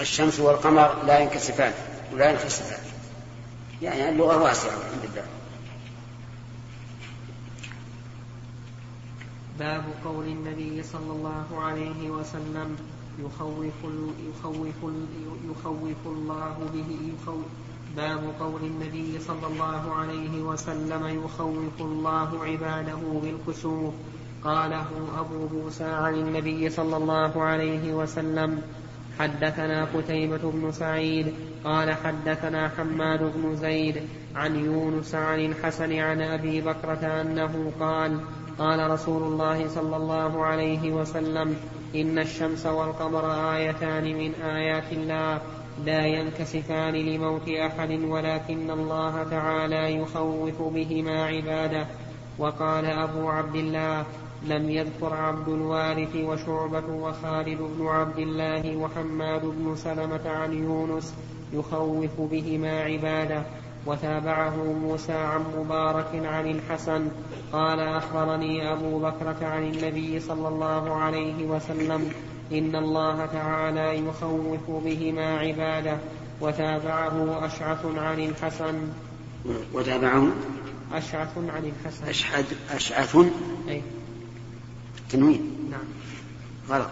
الشمس 0.00 0.40
والقمر 0.40 1.02
لا 1.06 1.18
ينكسفان 1.18 1.72
ولا 2.12 2.30
ينخسفان. 2.30 2.80
يعني 3.82 4.08
اللغة 4.08 4.42
واسعة 4.42 4.70
الحمد 4.70 5.10
لله. 5.12 5.24
باب 9.58 9.84
قول 10.04 10.26
النبي 10.26 10.82
صلى 10.82 11.12
الله 11.12 11.46
عليه 11.60 12.10
وسلم 12.10 12.76
يخوف 13.18 13.64
يخوف 14.28 14.66
يخوف 15.50 16.06
الله 16.06 16.56
به 16.74 17.14
يخوف. 17.14 17.46
باب 17.96 18.34
قول 18.40 18.60
النبي 18.62 19.20
صلى 19.26 19.46
الله 19.46 19.94
عليه 19.94 20.42
وسلم 20.42 21.24
يخوف 21.24 21.80
الله 21.80 22.44
عباده 22.44 23.20
بالكسوف. 23.22 23.94
قاله 24.44 24.86
أبو 25.18 25.48
موسى 25.58 25.84
عن 25.84 26.14
النبي 26.14 26.70
صلى 26.70 26.96
الله 26.96 27.42
عليه 27.42 27.92
وسلم 27.92 28.62
حدثنا 29.18 29.84
قتيبة 29.84 30.50
بن 30.50 30.72
سعيد 30.72 31.34
قال 31.64 31.94
حدثنا 31.94 32.68
حماد 32.68 33.32
بن 33.36 33.56
زيد 33.56 34.02
عن 34.34 34.64
يونس 34.64 35.14
عن 35.14 35.40
الحسن 35.40 35.98
عن 35.98 36.20
أبي 36.20 36.60
بكرة 36.60 37.20
أنه 37.20 37.72
قال 37.80 38.20
قال 38.58 38.90
رسول 38.90 39.22
الله 39.22 39.68
صلى 39.68 39.96
الله 39.96 40.44
عليه 40.44 40.92
وسلم 40.92 41.56
إن 41.94 42.18
الشمس 42.18 42.66
والقمر 42.66 43.54
آيتان 43.54 44.04
من 44.04 44.34
آيات 44.34 44.92
الله 44.92 45.40
لا 45.84 46.06
ينكسفان 46.06 46.94
لموت 46.94 47.48
أحد 47.48 47.90
ولكن 47.90 48.70
الله 48.70 49.24
تعالى 49.30 49.94
يخوف 49.96 50.62
بهما 50.62 51.24
عباده. 51.24 51.86
وقال 52.38 52.84
أبو 52.84 53.28
عبد 53.28 53.54
الله 53.54 54.06
لم 54.46 54.70
يذكر 54.70 55.14
عبد 55.14 55.48
الوارث 55.48 56.16
وشعبة 56.16 56.86
وخالد 56.86 57.58
بن 57.60 57.86
عبد 57.86 58.18
الله 58.18 58.76
وحماد 58.76 59.42
بن 59.44 59.76
سلمة 59.76 60.28
عن 60.30 60.52
يونس 60.52 61.14
يخوف 61.52 62.20
بهما 62.20 62.80
عباده 62.80 63.42
وتابعه 63.86 64.56
موسى 64.56 65.12
عن 65.12 65.44
مبارك 65.58 66.10
عن 66.24 66.50
الحسن. 66.50 67.08
قال 67.52 67.80
أخبرني 67.80 68.72
أبو 68.72 68.98
بكرة 68.98 69.36
عن 69.42 69.64
النبي 69.64 70.20
صلى 70.20 70.48
الله 70.48 70.94
عليه 70.94 71.46
وسلم 71.46 72.12
إن 72.52 72.76
الله 72.76 73.26
تعالى 73.26 74.06
يخوف 74.08 74.70
بهما 74.84 75.38
عباده 75.38 75.98
وتابعه 76.40 77.46
أشعث 77.46 77.86
عن 77.96 78.20
الحسن. 78.20 78.88
وتابعه؟ 79.74 80.26
أشعث 80.92 81.38
عن 81.38 81.72
الحسن. 81.72 82.08
أشعث 82.08 82.54
أشعث؟ 82.74 83.16
أي. 83.68 83.82
تنوين 85.10 85.68
نعم. 85.70 85.80
غلط. 86.68 86.90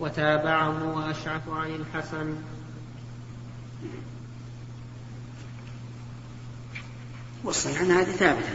وتابعه 0.00 0.96
وأشعث 0.96 1.48
عن 1.48 1.70
الحسن. 1.70 2.34
والصحيح 7.44 7.80
أن 7.80 7.90
هذه 7.90 8.10
ثابتة. 8.10 8.48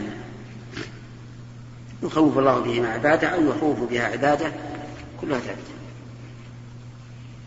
يخوف 2.02 2.38
الله 2.38 2.60
بهما 2.60 2.88
عباده 2.88 3.28
أو 3.28 3.42
يخوف 3.42 3.90
بها 3.90 4.04
عباده 4.04 4.52
كلها 5.20 5.38
ثابتة. 5.38 5.78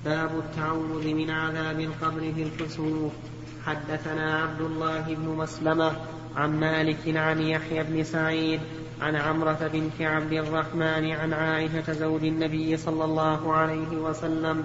باب 0.06 0.40
التعوذ 0.40 1.14
من 1.14 1.30
عذاب 1.30 1.80
القبر 1.80 2.34
في 2.36 2.44
الكسوف 2.44 3.12
حدثنا 3.66 4.38
عبد 4.38 4.62
الله 4.62 5.16
بن 5.16 5.30
مسلمة 5.30 5.92
عن 6.36 6.60
مالك 6.60 7.18
عن 7.18 7.42
يحيى 7.42 7.84
بن 7.84 8.04
سعيد 8.04 8.60
عن 9.02 9.16
عمرة 9.16 9.70
بنت 9.74 10.02
عبد 10.02 10.34
الرحمن 10.34 11.12
عن 11.12 11.34
عائشة 11.34 11.94
زوج 11.94 12.24
النبي 12.24 12.78
صلى 12.78 13.06
الله 13.06 13.54
عليه 13.54 13.98
وسلم 13.98 14.64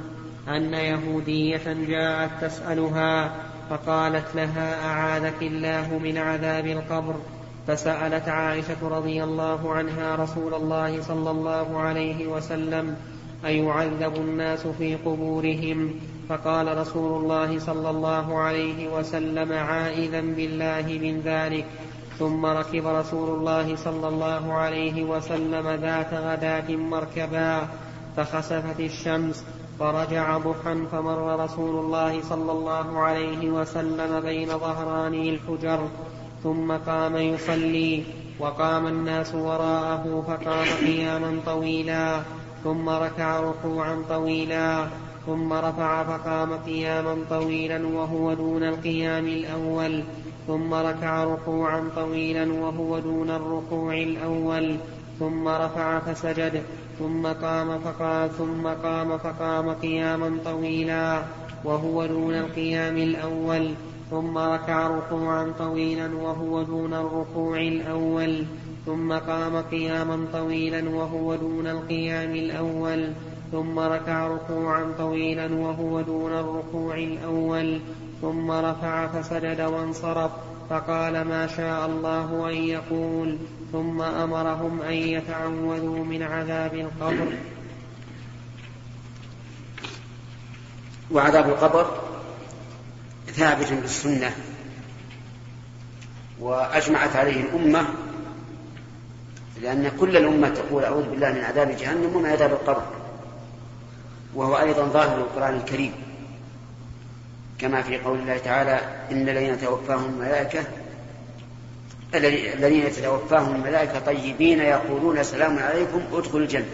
أن 0.49 0.75
يهودية 0.75 1.73
جاءت 1.88 2.31
تسألها 2.45 3.35
فقالت 3.71 4.35
لها 4.35 4.87
أعاذك 4.87 5.43
الله 5.43 5.99
من 5.99 6.19
عذاب 6.19 6.67
القبر؟ 6.67 7.15
فسألت 7.67 8.29
عائشة 8.29 8.88
رضي 8.88 9.25
الله 9.25 9.75
عنها 9.75 10.17
رسول 10.17 10.55
الله 10.55 11.03
صلى 11.03 11.31
الله 11.31 11.79
عليه 11.79 12.26
وسلم 12.26 12.97
أيعذب 13.45 14.17
الناس 14.17 14.67
في 14.67 14.95
قبورهم؟ 14.95 16.00
فقال 16.28 16.78
رسول 16.78 17.23
الله 17.23 17.59
صلى 17.59 17.90
الله 17.90 18.38
عليه 18.38 18.99
وسلم 18.99 19.52
عائذا 19.52 20.21
بالله 20.21 20.99
من 21.02 21.21
ذلك. 21.21 21.66
ثم 22.18 22.47
ركب 22.47 22.87
رسول 22.87 23.38
الله 23.38 23.76
صلى 23.76 24.09
الله 24.09 24.52
عليه 24.52 25.04
وسلم 25.04 25.68
ذات 25.68 26.14
غداة 26.14 26.76
مركبا 26.76 27.68
فخسفت 28.16 28.80
الشمس 28.80 29.45
فرجع 29.78 30.38
ضحى 30.38 30.75
فمر 30.92 31.45
رسول 31.45 31.85
الله 31.85 32.23
صلى 32.23 32.52
الله 32.52 32.99
عليه 32.99 33.50
وسلم 33.50 34.21
بين 34.21 34.49
ظهراني 34.49 35.30
الحجر 35.30 35.88
ثم 36.42 36.73
قام 36.73 37.16
يصلي 37.16 38.04
وقام 38.40 38.87
الناس 38.87 39.35
وراءه 39.35 40.25
فقام 40.28 40.66
قياما 40.87 41.40
طويلا. 41.47 42.21
ثم 42.64 42.88
ركع 42.88 43.40
ركوعا 43.40 44.02
طويلا. 44.09 44.87
ثم 45.26 45.52
رفع 45.52 46.04
فقام 46.04 46.52
قياما 46.52 47.16
طويلا 47.30 47.87
وهو 47.87 48.35
دون 48.35 48.62
القيام 48.62 49.26
الأول. 49.26 50.02
ثم 50.47 50.75
ركع 50.75 51.25
ركوعا 51.25 51.90
طويلا 51.97 52.52
وهو 52.52 52.99
دون 52.99 53.30
الركوع 53.30 53.95
الأول. 53.95 54.76
ثم 55.18 55.49
رفع 55.49 55.99
فسجد. 55.99 56.62
ثم 56.99 57.26
قام 57.26 57.78
فقال 57.78 58.30
ثم 58.30 58.66
قام 58.66 59.18
فقام 59.18 59.71
قياما 59.71 60.38
طويلا 60.45 61.23
وهو 61.64 62.06
دون 62.06 62.35
القيام 62.35 62.97
الأول. 62.97 63.71
ثم 64.11 64.38
ركع 64.38 64.88
ركوعا 64.88 65.52
طويلا 65.59 66.14
وهو 66.14 66.62
دون 66.62 66.95
الركوع 66.95 67.61
الأول. 67.61 68.45
ثم 68.87 69.12
قام 69.12 69.56
قياما 69.56 70.26
طويلا 70.33 70.88
وهو 70.88 71.35
دون 71.35 71.66
القيام 71.66 72.35
الأول. 72.35 73.12
ثم 73.53 73.79
ركع 73.79 74.26
ركوعا 74.26 74.93
طويلا 74.99 75.55
وهو 75.55 76.00
دون 76.00 76.33
الركوع 76.33 76.95
الأول 76.95 77.81
ثم 78.23 78.50
رفع 78.50 79.07
فسجد 79.07 79.61
وانصرف 79.61 80.31
فقال 80.71 81.23
ما 81.23 81.47
شاء 81.47 81.87
الله 81.87 82.50
أن 82.50 82.55
يقول 82.55 83.38
ثم 83.73 84.03
أمرهم 84.03 84.83
أن 84.83 84.93
يتعوذوا 84.93 86.05
من 86.05 86.23
عذاب 86.23 86.75
القبر. 86.75 87.33
وعذاب 91.11 91.49
القبر 91.49 92.00
ثابت 93.26 93.73
بالسنة 93.73 94.33
وأجمعت 96.41 97.17
عليه 97.17 97.41
الأمة 97.41 97.87
لأن 99.62 99.91
كل 100.00 100.17
الأمة 100.17 100.49
تقول 100.49 100.85
أعوذ 100.85 101.11
بالله 101.11 101.33
من 101.33 101.45
عذاب 101.45 101.76
جهنم 101.76 102.17
ومن 102.17 102.26
عذاب 102.26 102.53
القبر. 102.53 102.96
وهو 104.37 104.59
أيضا 104.59 104.85
ظاهر 104.85 105.19
القرآن 105.19 105.57
الكريم. 105.57 105.93
كما 107.59 107.83
في 107.83 107.99
قول 107.99 108.19
الله 108.19 108.38
تعالى 108.38 108.81
إن 109.12 109.28
الذين 109.28 109.61
توفاهم 109.61 110.05
الملائكة 110.05 110.61
الذين 112.14 112.87
يتوفاهم 112.87 113.55
الملائكة 113.55 113.99
طيبين 113.99 114.61
يقولون 114.61 115.23
سلام 115.23 115.59
عليكم 115.59 116.02
ادخلوا 116.12 116.43
الجنة. 116.43 116.66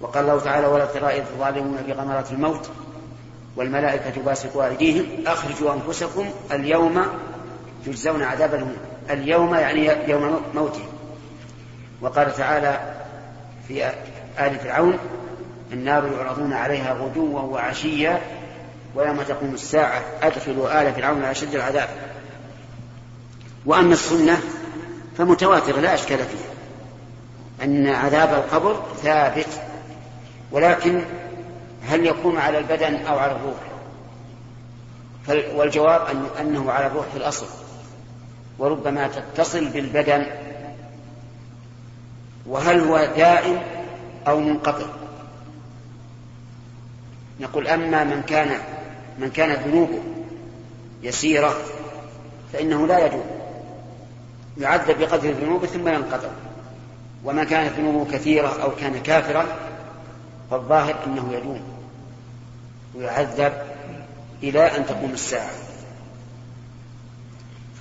وقال 0.00 0.24
الله 0.24 0.40
تعالى 0.40 0.66
ولا 0.66 0.84
ترى 0.84 1.06
إذ 1.06 1.22
الظالمون 1.34 1.78
غمرات 1.90 2.32
الموت 2.32 2.70
والملائكة 3.56 4.22
باسطوا 4.22 4.66
أيديهم 4.66 5.06
أخرجوا 5.26 5.74
أنفسكم 5.74 6.26
اليوم 6.52 7.06
تجزون 7.86 8.22
عذاب 8.22 8.54
الهون 8.54 8.76
اليوم 9.10 9.54
يعني 9.54 10.10
يوم 10.10 10.42
موته. 10.54 10.84
وقال 12.00 12.36
تعالى 12.36 12.80
في 13.68 13.86
آل 14.40 14.58
فرعون 14.58 14.98
النار 15.72 16.12
يعرضون 16.12 16.52
عليها 16.52 16.94
غدوا 16.94 17.40
وعشيا 17.40 18.20
ويوم 18.94 19.22
تقوم 19.22 19.54
الساعة 19.54 20.02
أدخلوا 20.22 20.82
آل 20.82 20.94
فرعون 20.94 21.22
أشد 21.22 21.54
العذاب. 21.54 21.88
وأما 23.66 23.92
السنة 23.92 24.40
فمتواترة 25.18 25.80
لا 25.80 25.94
أشكال 25.94 26.18
فيها. 26.18 26.52
أن 27.62 27.86
عذاب 27.86 28.34
القبر 28.34 28.82
ثابت 29.02 29.48
ولكن 30.52 31.02
هل 31.88 32.06
يكون 32.06 32.38
على 32.38 32.58
البدن 32.58 32.94
أو 33.06 33.18
على 33.18 33.32
الروح؟ 33.32 33.72
والجواب 35.54 36.00
أن 36.06 36.26
أنه 36.40 36.72
على 36.72 36.86
الروح 36.86 37.06
في 37.06 37.16
الأصل. 37.16 37.46
وربما 38.58 39.08
تتصل 39.08 39.68
بالبدن. 39.68 40.26
وهل 42.46 42.80
هو 42.80 43.08
دائم 43.16 43.62
أو 44.28 44.40
منقطع؟ 44.40 44.86
نقول 47.40 47.68
أما 47.68 48.04
من 48.04 48.22
كان 48.22 48.58
من 49.18 49.30
كانت 49.30 49.68
ذنوبه 49.68 49.98
يسيرة 51.02 51.56
فإنه 52.52 52.86
لا 52.86 53.06
يدوم 53.06 53.24
يعذب 54.58 54.98
بقدر 54.98 55.30
ذنوبه 55.30 55.66
ثم 55.66 55.88
ينقطع 55.88 56.28
وما 57.24 57.44
كانت 57.44 57.78
ذنوبه 57.78 58.12
كثيرة 58.12 58.62
أو 58.62 58.70
كان 58.76 59.02
كافرا 59.02 59.46
فالظاهر 60.50 60.96
أنه 61.06 61.32
يدوم 61.32 61.62
ويعذب 62.94 63.52
إلى 64.42 64.76
أن 64.76 64.86
تقوم 64.86 65.10
الساعة. 65.12 65.50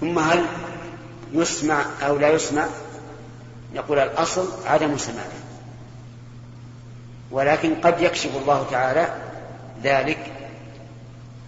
ثم 0.02 0.20
هل 0.20 0.46
يسمع 1.34 1.86
أو 2.02 2.18
لا 2.18 2.30
يسمع؟ 2.30 2.66
نقول 3.76 4.00
الأصل 4.00 4.48
عدم 4.66 4.98
سماعه. 4.98 5.42
ولكن 7.32 7.76
قد 7.76 8.02
يكشف 8.02 8.38
الله 8.38 8.68
تعالى 8.72 9.21
ذلك 9.84 10.20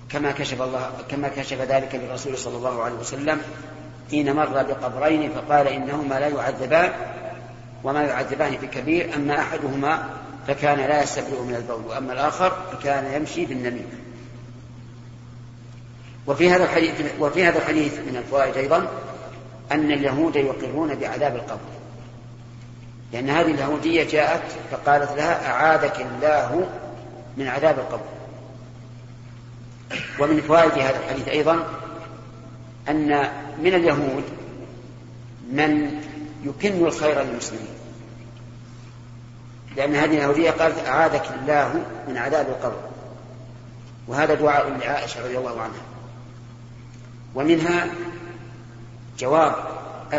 كما 0.09 0.31
كشف 0.31 0.61
الله 0.61 0.91
كما 1.09 1.27
كشف 1.27 1.61
ذلك 1.61 1.95
للرسول 1.95 2.37
صلى 2.37 2.57
الله 2.57 2.83
عليه 2.83 2.95
وسلم 2.95 3.41
حين 4.11 4.35
مر 4.35 4.63
بقبرين 4.63 5.31
فقال 5.31 5.67
إنهما 5.67 6.19
لا 6.19 6.27
يعذبان 6.27 6.91
وما 7.83 8.03
يعذبان 8.03 8.57
في 8.57 8.67
كبير 8.67 9.15
أما 9.15 9.39
أحدهما 9.39 10.09
فكان 10.47 10.77
لا 10.77 11.03
يستبرئ 11.03 11.41
من 11.41 11.55
البول 11.55 11.85
وأما 11.85 12.13
الآخر 12.13 12.51
فكان 12.71 13.13
يمشي 13.13 13.45
بالنميمة. 13.45 13.87
وفي 16.27 16.49
هذا 16.49 16.63
الحديث 16.63 16.91
وفي 17.19 17.45
هذا 17.45 17.57
الحديث 17.57 17.99
من 17.99 18.17
الفوائد 18.17 18.57
أيضا 18.57 18.87
أن 19.71 19.91
اليهود 19.91 20.35
يقرون 20.35 20.95
بعذاب 20.95 21.35
القبر. 21.35 21.59
لأن 23.13 23.29
هذه 23.29 23.51
اليهودية 23.51 24.03
جاءت 24.03 24.43
فقالت 24.71 25.11
لها 25.11 25.51
أعاذك 25.51 26.01
الله 26.01 26.69
من 27.37 27.47
عذاب 27.47 27.79
القبر. 27.79 28.12
ومن 30.19 30.41
فوائد 30.41 30.71
هذا 30.71 30.99
الحديث 30.99 31.27
أيضا 31.27 31.67
أن 32.89 33.29
من 33.61 33.73
اليهود 33.73 34.23
من 35.51 36.01
يكن 36.43 36.85
الخير 36.85 37.21
للمسلمين. 37.21 37.67
لأن 39.75 39.95
هذه 39.95 40.05
اليهودية 40.05 40.51
قالت 40.51 40.87
أعاذك 40.87 41.23
الله 41.41 41.85
من 42.07 42.17
عذاب 42.17 42.47
القبر. 42.47 42.81
وهذا 44.07 44.33
دعاء 44.33 44.69
لعائشة 44.69 45.23
رضي 45.23 45.37
الله 45.37 45.61
عنها. 45.61 45.81
ومنها 47.35 47.87
جواب 49.19 49.55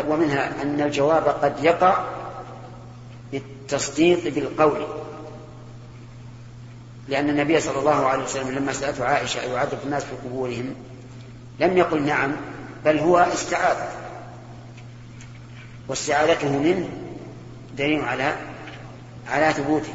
ومنها 0.07 0.61
أن 0.61 0.81
الجواب 0.81 1.23
قد 1.27 1.63
يقع 1.63 2.03
بالتصديق 3.31 4.33
بالقول. 4.33 5.04
لأن 7.07 7.29
النبي 7.29 7.59
صلى 7.59 7.79
الله 7.79 8.05
عليه 8.05 8.23
وسلم 8.23 8.49
لما 8.49 8.73
سألته 8.73 9.05
عائشة 9.05 9.41
أيعذب 9.41 9.79
الناس 9.83 10.03
في 10.03 10.15
قبورهم؟ 10.15 10.75
لم 11.59 11.77
يقل 11.77 12.05
نعم 12.05 12.35
بل 12.85 12.99
هو 12.99 13.17
استعاذ 13.17 13.77
واستعاذته 15.87 16.57
منه 16.59 16.89
دليل 17.77 18.01
على 18.01 18.35
على 19.27 19.53
ثبوته. 19.53 19.93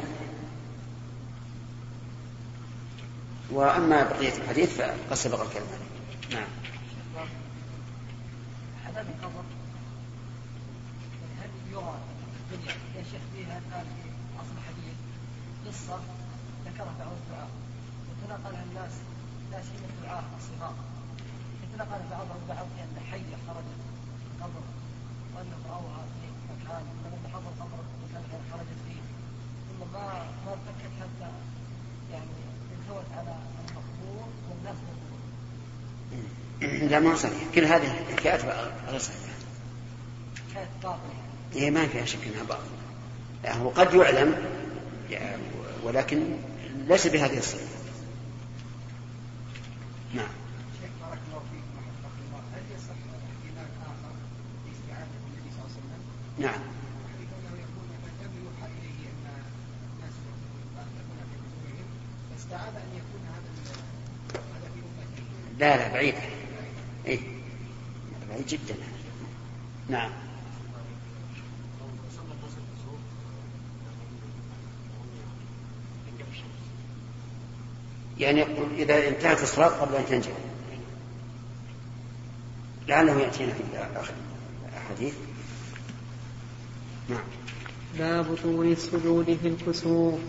وأما 3.51 4.03
بقية 4.03 4.33
الحديث 4.37 4.81
فقد 4.81 5.13
سبق 5.13 5.41
الكلام. 5.41 5.67
نعم. 6.31 6.47
عذاب 8.87 9.05
القبر 9.07 9.43
هل 11.41 11.49
يرى 11.71 11.95
الدنيا 12.51 12.73
يا 12.95 13.03
فيها 13.35 13.61
الآن 13.67 13.85
في 14.37 14.51
الحديث 14.57 14.95
قصة؟ 15.67 15.99
ذكرها 16.65 16.93
بعض 16.99 17.11
الدعاء. 17.21 17.49
وتناقلها 18.07 18.63
الناس 18.69 18.93
لا 19.51 19.59
سيما 19.61 19.87
الدعاء 19.93 20.23
الصغار 20.39 20.75
يتناقل 21.63 22.01
بعضهم 22.11 22.41
بعض 22.49 22.65
بأن 22.75 22.95
حية 23.11 23.35
خرجت 23.47 23.81
من 24.23 24.33
قبر 24.43 24.63
وأنه 25.33 25.57
رأوها 25.69 26.03
في 26.17 26.27
مكان 26.51 26.83
فلما 27.03 27.27
حضر 27.33 27.49
القبر 27.53 27.83
مكان 28.03 28.41
خرجت 28.51 28.79
فيه. 28.87 29.01
ثم 29.67 29.93
ما 29.93 30.05
ما 30.45 30.51
ارتكت 30.51 30.91
حتى 31.01 31.31
يعني 32.11 32.37
انثوت 32.75 33.05
على 33.17 33.35
المقبور 33.69 34.27
والناس 34.49 34.75
لا 36.91 36.99
ما 36.99 37.15
صحيح. 37.15 37.43
كل 37.55 37.65
هذه 37.65 37.97
الحكايات 38.09 38.45
غير 38.89 38.99
صحيحة. 38.99 39.33
حكايات 40.49 40.67
باطلة. 40.83 40.99
إيه 41.55 41.71
ما 41.71 41.87
فيها 41.87 42.05
شك 42.05 42.19
إنها 42.27 42.43
باطلة. 42.43 43.61
هو 43.61 43.69
قد 43.69 43.93
يعلم 43.93 44.35
ولكن 45.83 46.23
ليس 46.87 47.07
بهذه 47.07 47.37
الصفة. 47.37 47.67
نعم. 50.13 50.27
نعم. 56.39 56.59
لا 65.59 65.77
لا 65.77 65.93
بعيد. 65.93 66.15
اي 67.07 67.19
بعيد 68.29 68.47
جدا. 68.47 68.75
نعم. 69.89 70.30
يعني 78.21 78.39
يقول 78.39 78.67
إذا 78.77 79.07
انتهت 79.07 79.43
الصلاة 79.43 79.67
قبل 79.67 79.95
أن 79.95 80.05
تنجح. 80.05 80.31
لعله 82.87 83.19
يأتينا 83.19 83.53
في 83.53 83.61
الحديث. 84.77 85.13
نعم. 87.09 87.23
باب 87.99 88.35
طول 88.43 88.71
السجود 88.71 89.37
في 89.41 89.47
الكسوف. 89.47 90.19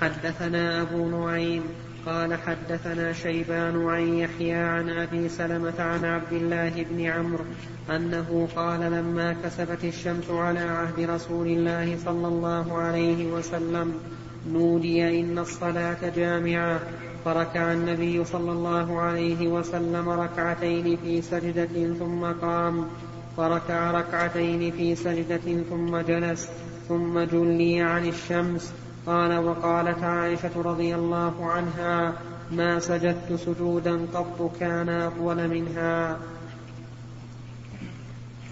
حدثنا 0.00 0.82
أبو 0.82 1.08
نعيم 1.08 1.62
قال 2.06 2.38
حدثنا 2.38 3.12
شيبان 3.12 3.88
عن 3.88 4.18
يحيى 4.18 4.54
عن 4.54 4.90
أبي 4.90 5.28
سلمة 5.28 5.82
عن 5.82 6.04
عبد 6.04 6.32
الله 6.32 6.86
بن 6.90 7.06
عمرو 7.06 7.44
أنه 7.90 8.48
قال 8.56 8.80
لما 8.80 9.36
كسفت 9.44 9.84
الشمس 9.84 10.30
على 10.30 10.60
عهد 10.60 11.00
رسول 11.10 11.46
الله 11.46 11.98
صلى 12.04 12.28
الله 12.28 12.78
عليه 12.78 13.26
وسلم 13.26 14.00
نودي 14.48 15.20
إن 15.20 15.38
الصلاة 15.38 16.08
جامعة. 16.16 16.80
فركع 17.26 17.72
النبي 17.72 18.24
صلى 18.24 18.52
الله 18.52 19.00
عليه 19.00 19.48
وسلم 19.48 20.08
ركعتين 20.08 20.96
في 20.96 21.22
سجدة 21.22 21.94
ثم 21.98 22.24
قام. 22.46 22.88
فركع 23.36 23.90
ركعتين 23.90 24.72
في 24.72 24.94
سجدة 24.94 25.62
ثم 25.70 25.96
جلس 25.96 26.48
ثم 26.88 27.20
جلي 27.20 27.80
عن 27.80 28.08
الشمس. 28.08 28.72
قال 29.06 29.38
وقالت 29.38 30.02
عائشة 30.02 30.50
رضي 30.56 30.94
الله 30.94 31.50
عنها 31.50 32.12
ما 32.50 32.80
سجدت 32.80 33.32
سجودا 33.32 34.06
قط 34.14 34.50
كان 34.60 34.88
أطول 34.88 35.48
منها. 35.48 36.18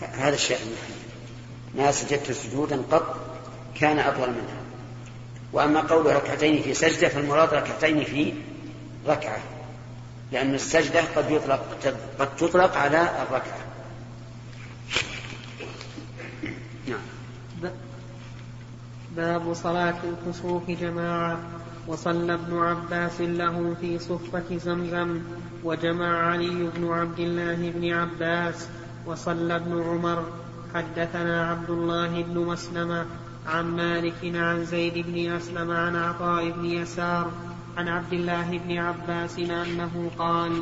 هذا 0.00 0.34
الشيء 0.34 0.58
ما 1.78 1.90
سجدت 1.90 2.32
سجودا 2.32 2.82
قط 2.90 3.16
كان 3.80 3.98
أطول 3.98 4.28
منها. 4.28 4.60
وأما 5.52 5.80
قول 5.80 6.16
ركعتين 6.16 6.62
في 6.62 6.74
سجدة 6.74 7.08
فالمراد 7.08 7.54
ركعتين 7.54 8.04
في 8.04 8.32
ركعة 9.06 9.38
لأن 10.32 10.54
السجدة 10.54 11.00
قد 11.16 11.30
يطلق 11.30 11.78
قد 12.18 12.36
تطلق 12.36 12.76
على 12.76 13.02
الركعة. 13.22 13.58
باب 19.16 19.54
صلاة 19.54 19.94
الكسوف 20.04 20.70
جماعة 20.70 21.38
وصلى 21.86 22.34
ابن 22.34 22.58
عباس 22.58 23.20
له 23.20 23.76
في 23.80 23.98
صفة 23.98 24.56
زمزم 24.56 25.20
وجمع 25.64 26.26
علي 26.26 26.70
بن 26.76 26.92
عبد 26.92 27.18
الله 27.18 27.70
بن 27.70 27.92
عباس 27.92 28.68
وصلى 29.06 29.56
ابن 29.56 29.82
عمر. 29.82 30.24
حدثنا 30.74 31.50
عبد 31.50 31.70
الله 31.70 32.22
بن 32.22 32.38
مسلمة 32.38 33.06
عن 33.46 33.64
مالك 33.64 34.14
عن 34.24 34.64
زيد 34.64 35.06
بن 35.06 35.32
أسلم 35.32 35.70
عن 35.70 35.96
عطاء 35.96 36.50
بن 36.50 36.64
يسار 36.64 37.30
عن 37.76 37.88
عبد 37.88 38.12
الله 38.12 38.60
بن 38.66 38.78
عباس 38.78 39.38
أنه 39.38 40.10
قال 40.18 40.52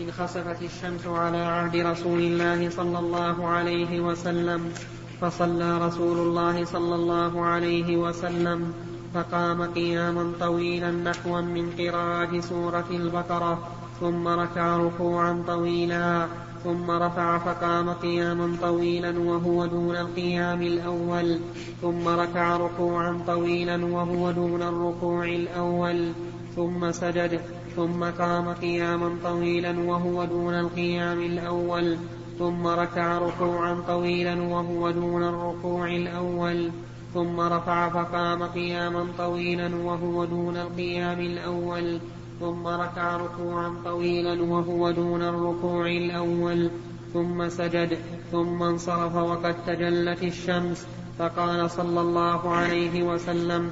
إن 0.00 0.12
خسفت 0.12 0.62
الشمس 0.62 1.06
على 1.06 1.36
عهد 1.36 1.76
رسول 1.76 2.18
الله 2.18 2.70
صلى 2.70 2.98
الله 2.98 3.46
عليه 3.46 4.00
وسلم 4.00 4.72
فصلى 5.20 5.78
رسول 5.78 6.18
الله 6.18 6.64
صلى 6.64 6.94
الله 6.94 7.44
عليه 7.44 7.96
وسلم 7.96 8.72
فقام 9.14 9.62
قياما 9.62 10.32
طويلا 10.40 10.90
نحوا 10.90 11.40
من 11.40 11.70
قراءة 11.78 12.40
سورة 12.40 12.88
البقرة 12.90 13.68
ثم 14.00 14.28
ركع 14.28 14.76
ركوعا 14.76 15.44
طويلا. 15.46 16.26
ثم 16.64 16.90
رفع 16.90 17.38
فقام 17.38 17.90
قياما 17.90 18.56
طويلا 18.62 19.18
وهو 19.18 19.66
دون 19.66 19.96
القيام 19.96 20.62
الأول. 20.62 21.38
ثم 21.82 22.08
ركع 22.08 22.56
ركوعا 22.56 23.22
طويلا 23.26 23.84
وهو 23.84 24.30
دون 24.30 24.62
الركوع 24.62 25.24
الأول. 25.24 26.12
ثم 26.56 26.92
سجد. 26.92 27.40
ثم 27.76 28.04
قام 28.04 28.48
قياما 28.48 29.16
طويلا 29.24 29.80
وهو 29.80 30.24
دون 30.24 30.54
القيام 30.54 31.20
الأول. 31.20 31.96
ثم 32.38 32.66
ركع 32.66 33.18
ركوعا 33.18 33.82
طويلا 33.88 34.42
وهو 34.42 34.90
دون 34.90 35.22
الركوع 35.22 35.88
الأول. 35.88 36.70
ثم 37.14 37.40
رفع 37.40 37.88
فقام 37.88 38.42
قياما 38.42 39.06
طويلا 39.18 39.76
وهو 39.76 40.24
دون 40.24 40.56
القيام 40.56 41.20
الأول. 41.20 42.00
ثم 42.40 42.66
ركع 42.66 43.16
ركوعا 43.16 43.74
طويلا 43.84 44.42
وهو 44.42 44.90
دون 44.90 45.22
الركوع 45.22 45.86
الأول 45.86 46.70
ثم 47.12 47.48
سجد 47.48 47.98
ثم 48.32 48.62
انصرف 48.62 49.14
وقد 49.14 49.54
تجلت 49.66 50.22
الشمس. 50.22 50.86
فقال 51.18 51.70
صلى 51.70 52.00
الله 52.00 52.54
عليه 52.54 53.02
وسلم 53.02 53.70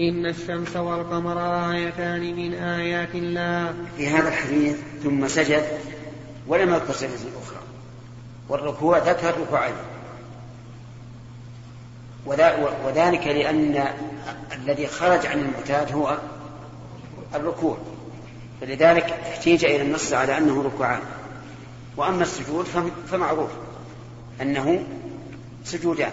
إن 0.00 0.26
الشمس 0.26 0.76
والقمر 0.76 1.38
آيتان 1.72 2.36
من 2.36 2.54
آيات 2.54 3.14
الله. 3.14 3.74
في 3.96 4.08
هذا 4.08 4.28
الحديث 4.28 4.76
ثم 5.02 5.28
سجد 5.28 5.64
ولم 6.48 6.74
يذكر 6.74 6.92
سجدة 6.92 7.14
أخرى. 7.42 7.60
والركوع 8.48 8.98
ذكر 8.98 9.40
ركوعين. 9.40 9.74
وذلك 12.86 13.26
لأن 13.26 13.84
الذي 14.52 14.86
خرج 14.86 15.26
عن 15.26 15.38
المعتاد 15.38 15.92
هو 15.92 16.18
الركوع. 17.34 17.78
فلذلك 18.60 19.04
احتيج 19.04 19.64
إلى 19.64 19.82
النص 19.82 20.12
على 20.12 20.38
أنه 20.38 20.62
ركوعان. 20.62 21.00
وأما 21.96 22.22
السجود 22.22 22.66
فمعروف 23.06 23.50
أنه 24.42 24.82
سجودان. 25.64 26.12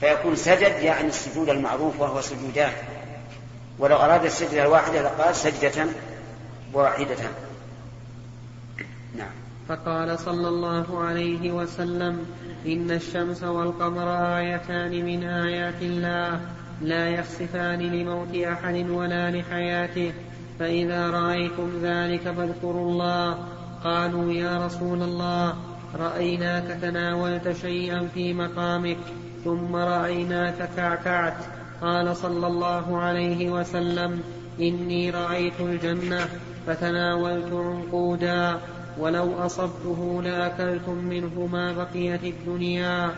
فيكون 0.00 0.36
سجد 0.36 0.82
يعني 0.82 1.08
السجود 1.08 1.48
المعروف 1.48 2.00
وهو 2.00 2.20
سجودان. 2.20 2.72
ولو 3.78 3.96
أراد 3.96 4.24
السجدة 4.24 4.62
الواحدة 4.62 5.02
لقال 5.02 5.36
سجدة 5.36 5.86
واحدة. 6.72 7.16
نعم. 9.16 9.30
فقال 9.68 10.18
صلى 10.18 10.48
الله 10.48 11.02
عليه 11.02 11.50
وسلم 11.50 12.26
إن 12.66 12.90
الشمس 12.90 13.42
والقمر 13.42 14.36
آيتان 14.38 15.04
من 15.04 15.24
آيات 15.24 15.82
الله 15.82 16.40
لا 16.82 17.08
يخسفان 17.08 17.78
لموت 17.78 18.34
أحد 18.34 18.90
ولا 18.90 19.30
لحياته. 19.30 20.12
فإذا 20.60 21.10
رأيتم 21.10 21.70
ذلك 21.82 22.20
فاذكروا 22.20 22.90
الله. 22.90 23.38
قالوا 23.84 24.32
يا 24.32 24.66
رسول 24.66 25.02
الله 25.02 25.54
رأيناك 25.98 26.78
تناولت 26.82 27.56
شيئا 27.56 28.08
في 28.14 28.34
مقامك 28.34 28.98
ثم 29.44 29.76
رأيناك 29.76 30.68
كعكعت. 30.76 31.36
قال 31.82 32.16
صلى 32.16 32.46
الله 32.46 32.98
عليه 32.98 33.50
وسلم 33.50 34.22
إني 34.60 35.10
رأيت 35.10 35.60
الجنة 35.60 36.28
فتناولت 36.66 37.52
عنقودا. 37.52 38.58
ولو 38.98 39.32
أصبته 39.38 40.22
لأكلتم 40.22 40.94
منه 40.94 41.48
ما 41.52 41.72
بقي 41.72 42.18
في 42.18 42.30
الدنيا 42.30 43.10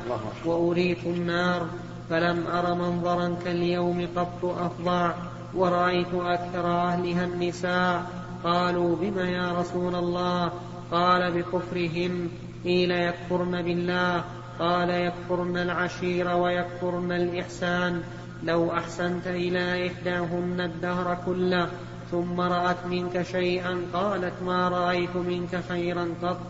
وأريت 0.45 1.07
النار 1.07 1.67
فلم 2.11 2.47
أر 2.47 2.75
منظرا 2.75 3.37
كاليوم 3.45 4.09
قط 4.17 4.45
أفظع 4.45 5.15
ورأيت 5.55 6.15
أكثر 6.15 6.67
أهلها 6.67 7.25
النساء. 7.25 8.11
قالوا 8.45 8.97
بم 8.97 9.19
يا 9.19 9.53
رسول 9.53 9.95
الله؟ 9.95 10.53
قال 10.91 11.33
بكفرهن 11.33 12.29
قيل 12.65 12.91
يكفرن 12.91 13.63
بالله. 13.63 14.25
قال 14.59 14.91
يكفرن 14.91 15.57
العشير 15.57 16.37
ويكفرن 16.37 17.13
الإحسان. 17.13 18.03
لو 18.43 18.73
أحسنت 18.73 19.27
إلى 19.27 19.87
إحداهن 19.87 20.61
الدهر 20.61 21.19
كله 21.27 21.69
ثم 22.11 22.41
رأت 22.41 22.87
منك 22.87 23.23
شيئا 23.23 23.83
قالت 23.93 24.35
ما 24.47 24.69
رأيت 24.69 25.17
منك 25.17 25.61
خيرا 25.69 26.09
قط. 26.23 26.41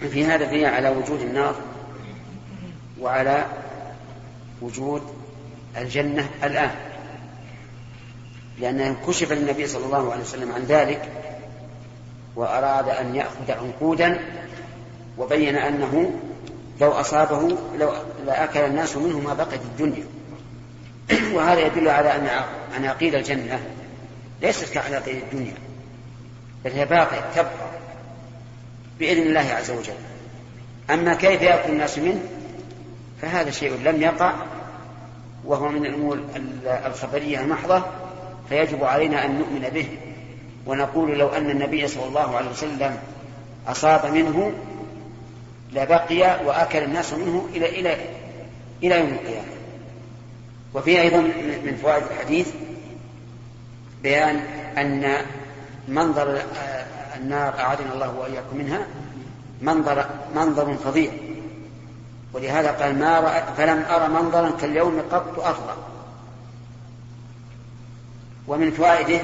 في 0.00 0.24
هذا 0.24 0.46
فيه 0.46 0.66
على 0.66 0.88
وجود 0.88 1.20
النار 1.20 1.54
وعلى 3.00 3.46
وجود 4.62 5.02
الجنة 5.76 6.28
الآن. 6.44 6.70
لأنه 8.60 8.96
كشف 9.06 9.32
للنبي 9.32 9.66
صلى 9.66 9.84
الله 9.84 10.12
عليه 10.12 10.22
وسلم 10.22 10.52
عن 10.52 10.64
ذلك 10.64 11.08
وأراد 12.36 12.88
أن 12.88 13.16
يأخذ 13.16 13.50
عنقودا 13.50 14.20
وبين 15.18 15.56
أنه 15.56 16.20
لو 16.80 16.90
أصابه 16.90 17.56
لو 17.78 17.92
لأكل 18.26 18.60
الناس 18.60 18.96
منه 18.96 19.18
ما 19.18 19.44
في 19.44 19.56
الدنيا. 19.56 20.04
وهذا 21.34 21.60
يدل 21.60 21.88
على 21.88 22.16
أن 22.16 22.28
عناقيد 22.74 23.14
الجنة 23.14 23.60
ليست 24.42 24.74
كعناقيد 24.74 25.16
الدنيا 25.16 25.54
بل 26.64 26.70
هي 26.70 26.84
باقية 26.84 27.30
تبقى 27.34 27.70
بإذن 28.98 29.22
الله 29.22 29.54
عز 29.54 29.70
وجل. 29.70 29.94
أما 30.90 31.14
كيف 31.14 31.42
يأكل 31.42 31.72
الناس 31.72 31.98
منه؟ 31.98 32.20
فهذا 33.22 33.50
شيء 33.50 33.76
لم 33.84 34.02
يقع 34.02 34.34
وهو 35.44 35.68
من 35.68 35.86
الأمور 35.86 36.18
الخبرية 36.66 37.40
المحضة 37.40 37.82
فيجب 38.48 38.84
علينا 38.84 39.24
أن 39.24 39.38
نؤمن 39.38 39.68
به. 39.74 39.88
ونقول 40.66 41.18
لو 41.18 41.28
أن 41.28 41.50
النبي 41.50 41.88
صلى 41.88 42.06
الله 42.06 42.36
عليه 42.36 42.50
وسلم 42.50 42.98
أصاب 43.68 44.06
منه 44.14 44.52
لبقي 45.72 46.46
وأكل 46.46 46.78
الناس 46.78 47.12
منه 47.12 47.48
إلى 47.54 47.68
إلى 47.80 47.96
إلى 48.82 48.98
يوم 48.98 49.08
القيامة. 49.08 49.46
وفي 50.74 51.00
أيضا 51.00 51.20
من 51.64 51.78
فوائد 51.82 52.02
الحديث 52.10 52.48
بيان 54.02 54.36
أن 54.78 55.16
منظر 55.88 56.42
النار 57.16 57.58
أعاذنا 57.58 57.94
الله 57.94 58.18
وإياكم 58.18 58.56
منها 58.56 58.86
منظر 59.62 60.06
منظر 60.34 60.74
فظيع. 60.74 61.10
ولهذا 62.32 62.70
قال 62.70 62.98
ما 62.98 63.20
رأى 63.20 63.42
فلم 63.56 63.82
أرى 63.82 64.08
منظرا 64.08 64.50
كاليوم 64.50 65.02
قط 65.10 65.38
أفضل 65.38 65.82
ومن 68.48 68.70
فوائده 68.70 69.20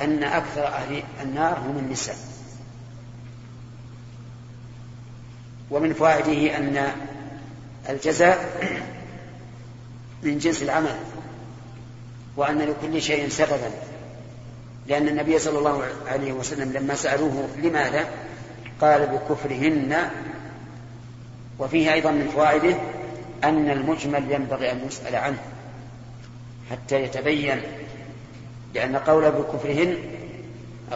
أن 0.00 0.22
أكثر 0.22 0.66
أهل 0.66 1.02
النار 1.22 1.58
هم 1.58 1.78
النساء. 1.78 2.16
ومن 5.70 5.94
فوائده 5.94 6.56
أن 6.56 6.88
الجزاء 7.88 8.68
من 10.22 10.38
جنس 10.38 10.62
العمل 10.62 10.96
وأن 12.36 12.58
لكل 12.58 13.02
شيء 13.02 13.28
سببا. 13.28 13.70
لأن 14.86 15.08
النبي 15.08 15.38
صلى 15.38 15.58
الله 15.58 15.84
عليه 16.06 16.32
وسلم 16.32 16.72
لما 16.72 16.94
سألوه 16.94 17.48
لماذا؟ 17.62 18.08
قال 18.80 19.06
بكفرهن 19.06 20.10
وفيه 21.58 21.92
أيضا 21.92 22.10
من 22.10 22.28
فوائده 22.28 22.76
أن 23.44 23.70
المجمل 23.70 24.32
ينبغي 24.32 24.72
أن 24.72 24.86
يسأل 24.86 25.16
عنه 25.16 25.38
حتى 26.70 27.02
يتبين 27.02 27.62
لأن 28.74 28.96
قوله 28.96 29.30
بكفرهن 29.30 29.96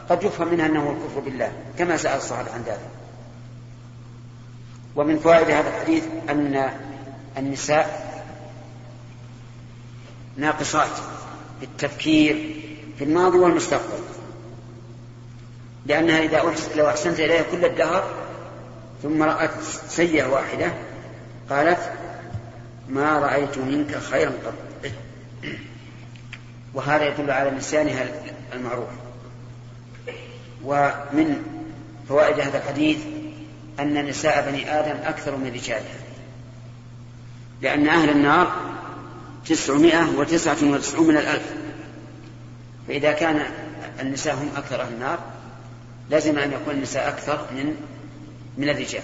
قد 0.08 0.22
يفهم 0.22 0.48
منها 0.48 0.66
أنه 0.66 0.90
الكفر 0.90 1.20
بالله 1.20 1.52
كما 1.78 1.96
سأل 1.96 2.16
الصحابة 2.16 2.52
عن 2.52 2.62
ذلك. 2.62 2.90
ومن 4.96 5.18
فوائد 5.18 5.50
هذا 5.50 5.68
الحديث 5.68 6.04
أن 6.28 6.70
النساء 7.38 8.08
ناقصات 10.36 10.96
في 11.60 11.64
التفكير 11.66 12.54
في 12.98 13.04
الماضي 13.04 13.38
والمستقبل 13.38 14.02
لأنها 15.86 16.22
إذا 16.22 16.54
لو 16.76 16.88
أحسنت 16.88 17.20
إليها 17.20 17.42
كل 17.42 17.64
الدهر 17.64 18.27
ثم 19.02 19.22
رأت 19.22 19.50
سيئة 19.88 20.26
واحدة 20.26 20.72
قالت 21.50 21.92
ما 22.88 23.18
رأيت 23.18 23.58
منك 23.58 23.98
خيرا 23.98 24.30
قط. 24.30 24.54
وهذا 26.74 27.04
يدل 27.04 27.30
على 27.30 27.50
نسيانها 27.50 28.06
المعروف. 28.52 28.88
ومن 30.64 31.42
فوائد 32.08 32.40
هذا 32.40 32.58
الحديث 32.58 32.98
أن 33.80 34.06
نساء 34.06 34.50
بني 34.50 34.80
آدم 34.80 34.96
أكثر 35.04 35.36
من 35.36 35.52
رجالها. 35.54 35.98
لأن 37.62 37.88
أهل 37.88 38.10
النار 38.10 38.52
تسعمائة 39.46 40.18
وتسعة 40.18 40.56
وتسعون 40.62 41.08
من 41.08 41.16
الألف. 41.16 41.54
فإذا 42.88 43.12
كان 43.12 43.42
النساء 44.00 44.34
هم 44.34 44.48
أكثر 44.56 44.82
أهل 44.82 44.92
النار 44.92 45.18
لازم 46.10 46.38
أن 46.38 46.52
يكون 46.52 46.74
النساء 46.74 47.08
أكثر 47.08 47.46
من 47.52 47.76
من 48.58 48.68
الرجال. 48.68 49.02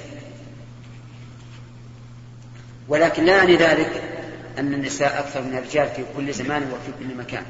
ولكن 2.88 3.24
لا 3.24 3.36
يعني 3.36 3.56
ذلك 3.56 4.02
أن 4.58 4.74
النساء 4.74 5.18
أكثر 5.18 5.42
من 5.42 5.56
الرجال 5.56 5.88
في 5.88 6.04
كل 6.16 6.32
زمان 6.32 6.62
وفي 6.62 6.92
كل 6.98 7.16
مكان. 7.16 7.44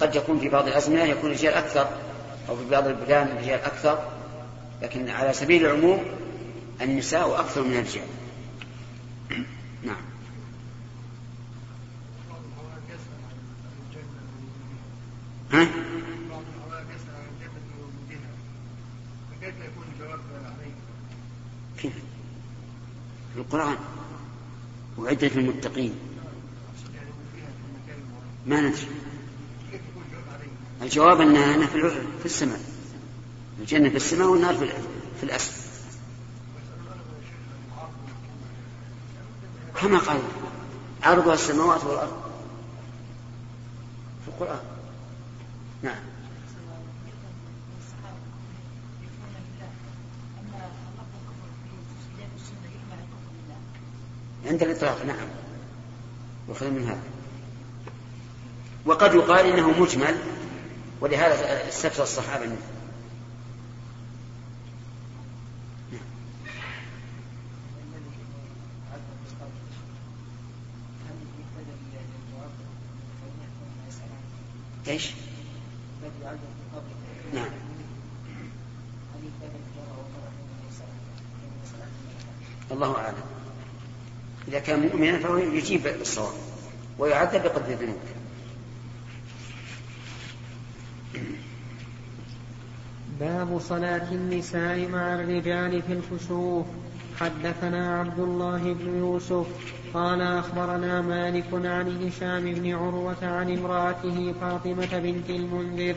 قد 0.00 0.14
يكون 0.14 0.40
في 0.40 0.48
بعض 0.48 0.66
الأزمنة 0.66 1.02
يكون 1.02 1.30
الرجال 1.30 1.54
أكثر 1.54 1.88
أو 2.48 2.56
في 2.56 2.70
بعض 2.70 2.86
البلدان 2.86 3.26
الرجال 3.26 3.60
أكثر 3.60 4.08
لكن 4.82 5.08
على 5.08 5.32
سبيل 5.32 5.66
العموم 5.66 6.04
النساء 6.82 7.40
أكثر 7.40 7.62
من 7.62 7.72
الرجال 7.72 8.06
نعم 9.82 9.96
ها؟ 15.52 15.68
كيف؟ 21.78 21.92
في 23.29 23.29
القرآن 23.40 23.76
وعدة 24.98 25.26
المتقين. 25.26 25.94
ما 28.46 28.60
ندري. 28.60 28.86
الجواب 30.82 31.20
أنها 31.20 31.66
في 31.66 32.24
السماء. 32.24 32.60
الجنة 33.60 33.88
في 33.88 33.96
السماء 33.96 34.28
والنار 34.28 34.54
في 35.20 35.22
الأسفل 35.22 35.70
كما 39.80 39.98
قال 39.98 40.20
عرضها 41.02 41.34
السماوات 41.34 41.84
والأرض. 41.84 42.22
في 44.24 44.28
القرآن 44.28 44.60
نعم 45.82 46.00
عند 54.50 54.62
الإطلاق 54.62 55.04
نعم. 55.06 55.28
وخذ 56.48 56.70
من 56.70 56.84
هذا. 56.84 57.02
وقد 58.86 59.14
يقال 59.14 59.46
إنه 59.46 59.80
مجمل 59.80 60.18
ولهذا 61.00 61.68
استفسر 61.68 62.02
الصحابة 62.02 62.46
منه 62.46 62.56
إيش؟ 74.88 75.12
نعم 77.34 77.50
الله 82.72 82.96
اعلم 82.96 83.14
اذا 84.48 84.58
فهو 85.30 85.38
يجيب 85.38 85.82
بالصواب 85.82 86.32
ويعذب 86.98 87.42
بقدر 87.42 87.72
الذنوب. 87.72 87.96
باب 93.20 93.60
صلاة 93.60 94.12
النساء 94.12 94.88
مع 94.88 95.14
الرجال 95.14 95.82
في 95.82 95.92
الكسوف. 95.92 96.66
حدثنا 97.20 98.00
عبد 98.00 98.18
الله 98.18 98.74
بن 98.74 98.98
يوسف 98.98 99.46
قال 99.94 100.22
أخبرنا 100.22 101.00
مالك 101.00 101.46
عن 101.52 102.06
هشام 102.06 102.54
بن 102.54 102.74
عروة 102.74 103.22
عن 103.22 103.58
امرأته 103.58 104.34
فاطمة 104.40 104.98
بنت 104.98 105.30
المنذر 105.30 105.96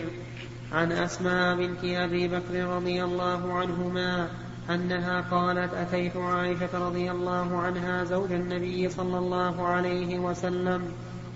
عن 0.72 0.91
أسماء 0.91 1.56
بنت 1.56 1.84
أبي 1.84 2.28
بكر 2.28 2.65
رضي 2.65 3.04
الله 3.04 3.54
عنهما 3.54 4.30
أنها 4.69 5.21
قالت 5.21 5.73
أتيت 5.73 6.17
عائشة 6.17 6.88
رضي 6.88 7.12
الله 7.12 7.58
عنها 7.58 8.04
زوج 8.04 8.32
النبي 8.32 8.89
صلى 8.89 9.17
الله 9.17 9.67
عليه 9.67 10.19
وسلم 10.19 10.82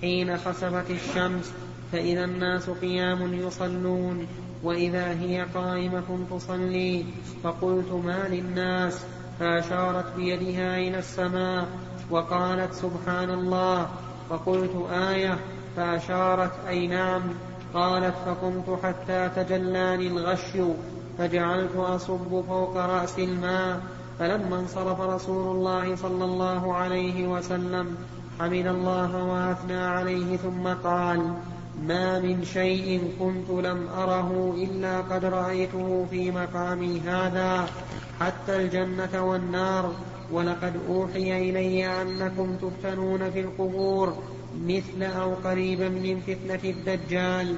حين 0.02 0.38
خسفت 0.38 0.92
الشمس 0.92 1.54
فإذا 1.92 2.26
الناس 2.26 2.70
قيام 2.70 3.34
يصلون 3.34 4.28
وإذا 4.64 5.12
هي 5.12 5.46
قائمة 5.56 6.20
تصلي. 6.32 7.06
فقلت 7.44 7.92
ما 7.92 8.28
للناس؟ 8.28 9.06
فأشارت 9.40 10.16
بيدها 10.16 10.78
إلى 10.78 11.00
السماء 11.00 11.68
وقالت 12.10 12.74
سبحان 12.74 13.30
الله. 13.30 13.90
فقلت 14.30 14.92
آية. 14.92 15.38
فأشارت 15.76 16.52
أي 16.68 16.88
نعم. 16.88 17.22
قالت 17.74 18.16
فقمت 18.26 18.80
حتى 18.84 19.30
تجلاني 19.36 20.08
الغش. 20.08 20.58
فجعلت 21.18 21.76
أصب 21.76 22.44
فوق 22.48 22.78
رأس 22.78 23.20
الماء 23.20 23.82
فلما 24.20 24.60
انصرف 24.60 25.02
رسول 25.02 25.56
الله 25.56 25.96
صلى 25.96 26.26
الله 26.26 26.74
عليه 26.74 27.28
وسلم 27.28 27.96
حمد 28.40 28.68
الله 28.68 29.24
وأثنى 29.24 29.78
عليه 29.78 30.38
ثم 30.38 30.68
قال 30.68 31.34
ما 31.88 32.20
من 32.20 32.46
شيء 32.46 33.12
كنت 33.20 33.66
لم 33.66 33.88
أره 33.98 34.56
إلا 34.58 35.02
قد 35.02 35.26
رأيته 35.26 36.06
في 36.12 36.32
مقامي 36.32 37.00
هذا 37.00 37.68
حتى 38.20 38.56
الجنة 38.56 39.24
والنار. 39.24 39.94
ولقد 40.32 40.74
أوحي 40.90 41.50
إلي 41.50 42.02
أنكم 42.02 42.56
تفتنون 42.56 43.32
في 43.32 43.40
القبور 43.40 44.14
مثل 44.66 45.04
أو 45.04 45.34
قريبا 45.34 45.90
من 45.90 46.20
فتنة 46.20 46.70
الدجال 46.70 47.56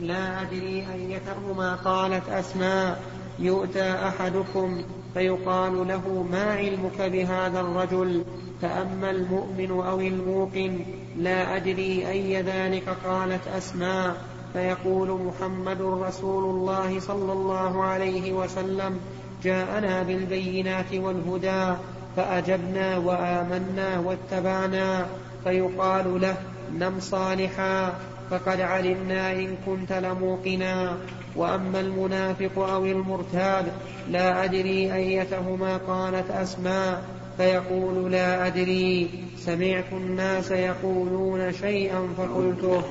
لا 0.00 0.42
أدري 0.42 0.86
أيتهما 0.94 1.74
قالت 1.74 2.28
أسماء 2.28 3.02
يؤتى 3.38 3.92
أحدكم 3.92 4.82
فيقال 5.14 5.88
له 5.88 6.26
ما 6.30 6.44
علمك 6.44 7.02
بهذا 7.02 7.60
الرجل؟ 7.60 8.24
فأما 8.62 9.10
المؤمن 9.10 9.70
أو 9.70 10.00
الموقن 10.00 10.78
لا 11.18 11.56
أدري 11.56 12.08
أي 12.08 12.42
ذلك. 12.42 12.88
قالت 13.04 13.48
أسماء 13.56 14.16
فيقول 14.52 15.10
محمد 15.10 15.82
رسول 15.82 16.44
الله 16.44 17.00
صلى 17.00 17.32
الله 17.32 17.84
عليه 17.84 18.32
وسلم 18.32 19.00
جاءنا 19.42 20.02
بالبينات 20.02 20.94
والهدى 20.94 21.74
فأجبنا 22.16 22.98
وآمنا 22.98 23.98
واتبعنا. 23.98 25.06
فيقال 25.44 26.20
له 26.20 26.36
نم 26.78 27.00
صالحا. 27.00 27.94
فقد 28.30 28.60
علمنا 28.60 29.32
إن 29.32 29.56
كنت 29.66 29.92
لموقنا. 29.92 30.96
وأما 31.36 31.80
المنافق 31.80 32.58
أو 32.58 32.84
المرتاب 32.86 33.72
لا 34.10 34.44
أدري 34.44 34.94
أيتهما 34.94 35.76
قالت 35.76 36.30
أسماء 36.30 37.04
فيقول 37.36 38.12
لا 38.12 38.46
أدري. 38.46 39.10
سمعت 39.38 39.92
الناس 39.92 40.50
يقولون 40.50 41.52
شيئا 41.52 42.08
فقلته 42.18 42.82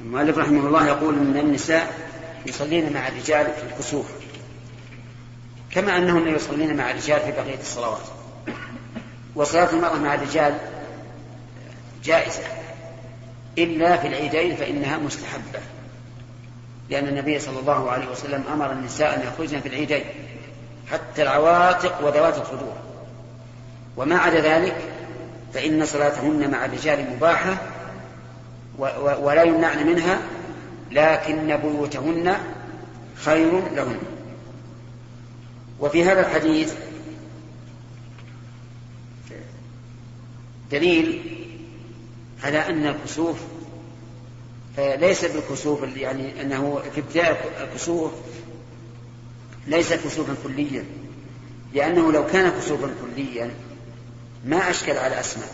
المؤلف 0.00 0.38
رحمه 0.38 0.66
الله 0.66 0.86
يقول 0.86 1.14
إن 1.14 1.36
النساء 1.36 1.94
يصلين 2.46 2.92
مع 2.92 3.08
الرجال 3.08 3.46
في 3.46 3.62
الكسوف 3.72 4.06
كما 5.70 5.96
انهن 5.96 6.28
يصلين 6.28 6.76
مع 6.76 6.90
الرجال 6.90 7.20
في 7.20 7.30
بقية 7.30 7.60
الصلوات. 7.60 8.15
وصلاة 9.36 9.70
المرأة 9.70 9.98
مع 9.98 10.14
الرجال 10.14 10.54
جائزة. 12.04 12.42
إلا 13.58 13.96
في 13.96 14.08
العيدين 14.08 14.56
فإنها 14.56 14.98
مستحبة. 14.98 15.60
لأن 16.90 17.08
النبي 17.08 17.38
صلى 17.38 17.60
الله 17.60 17.90
عليه 17.90 18.08
وسلم 18.10 18.44
أمر 18.52 18.72
النساء 18.72 19.14
أن 19.14 19.22
يخرجن 19.28 19.60
في 19.60 19.68
العيدين 19.68 20.04
حتى 20.92 21.22
العواتق 21.22 22.06
وذوات 22.06 22.38
الخدور. 22.38 22.74
وما 23.96 24.18
عدا 24.18 24.40
ذلك 24.40 24.76
فإن 25.54 25.86
صلاتهن 25.86 26.50
مع 26.50 26.64
الرجال 26.64 27.10
مباحة 27.10 27.56
ولا 29.18 29.42
يمنعن 29.42 29.86
منها 29.86 30.18
لكن 30.90 31.56
بيوتهن 31.56 32.36
خير 33.16 33.62
لهن. 33.74 33.98
وفي 35.80 36.04
هذا 36.04 36.20
الحديث 36.20 36.74
دليل 40.70 41.22
على 42.44 42.58
أن 42.58 42.86
الكسوف 42.86 43.36
ليس 44.78 45.24
بالكسوف 45.24 45.96
يعني 45.96 46.42
أنه 46.42 46.82
في 46.94 47.00
ابتداء 47.00 47.66
الكسوف 47.70 48.12
ليس 49.66 49.92
كسوفا 49.92 50.34
كليا 50.44 50.84
لأنه 51.74 52.12
لو 52.12 52.26
كان 52.26 52.50
كسوفا 52.50 52.94
كليا 53.02 53.50
ما 54.44 54.70
أشكل 54.70 54.96
على 54.96 55.20
أسماء 55.20 55.48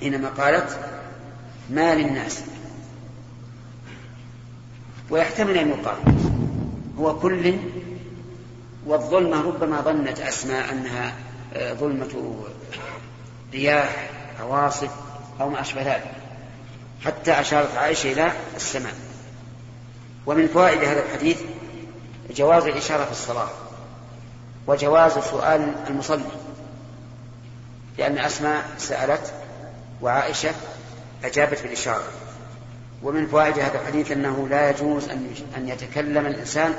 حينما 0.00 0.28
قالت 0.28 0.78
ما 1.70 1.94
للناس. 1.94 2.42
ويحتمل 5.10 5.58
أن 5.58 5.68
يقال 5.68 5.96
هو 6.98 7.18
كل 7.18 7.54
والظلمة 8.86 9.42
ربما 9.42 9.80
ظنت 9.80 10.20
أسماء 10.20 10.72
أنها 10.72 11.14
آه، 11.54 11.72
ظلمة 11.72 12.44
رياح 13.52 14.10
عواصف 14.40 14.90
أو 15.40 15.48
ما 15.48 15.60
أشبه 15.60 15.82
ذلك 15.82 16.12
حتى 17.04 17.40
أشارت 17.40 17.76
عائشة 17.76 18.12
إلى 18.12 18.32
السماء. 18.56 18.94
ومن 20.26 20.48
فوائد 20.48 20.84
هذا 20.84 21.02
الحديث 21.02 21.40
جواز 22.36 22.66
الإشارة 22.66 23.04
في 23.04 23.10
الصلاة 23.10 23.48
وجواز 24.66 25.12
سؤال 25.12 25.74
المصلي 25.90 26.30
لأن 27.98 28.18
أسماء 28.18 28.64
سألت 28.78 29.32
وعائشة 30.02 30.50
أجابت 31.24 31.62
بالإشارة. 31.62 32.04
ومن 33.02 33.26
فوائد 33.26 33.58
هذا 33.58 33.80
الحديث 33.80 34.12
أنه 34.12 34.48
لا 34.48 34.70
يجوز 34.70 35.08
أن 35.56 35.68
يتكلم 35.68 36.26
الإنسان 36.26 36.74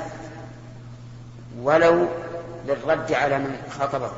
ولو 1.62 2.08
للرد 2.66 3.12
على 3.12 3.38
من 3.38 3.56
خاطبه. 3.78 4.10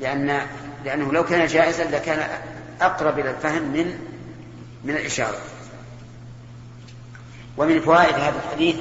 لأن 0.00 0.46
لأنه 0.84 1.12
لو 1.12 1.24
كان 1.24 1.46
جائزا 1.46 1.84
لكان 1.84 2.28
أقرب 2.80 3.18
إلى 3.18 3.30
الفهم 3.30 3.62
من 3.62 3.98
من 4.84 4.96
الإشارة. 4.96 5.38
ومن 7.56 7.80
فوائد 7.80 8.14
هذا 8.14 8.38
الحديث 8.44 8.76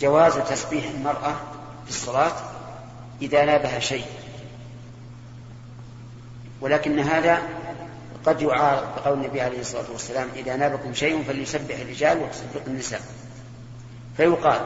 جواز 0.00 0.38
تسبيح 0.38 0.84
المرأة 0.90 1.34
في 1.84 1.90
الصلاة 1.90 2.32
إذا 3.22 3.44
نابها 3.44 3.78
شيء. 3.78 4.06
ولكن 6.60 6.98
هذا 6.98 7.42
قد 8.26 8.42
يعارض 8.42 8.94
بقول 8.96 9.18
النبي 9.18 9.40
عليه 9.40 9.60
الصلاة 9.60 9.90
والسلام 9.92 10.28
إذا 10.36 10.56
نابكم 10.56 10.94
شيء 10.94 11.22
فليسبح 11.22 11.78
الرجال 11.78 12.18
وتصدق 12.18 12.62
النساء. 12.66 13.00
فيقال 14.16 14.60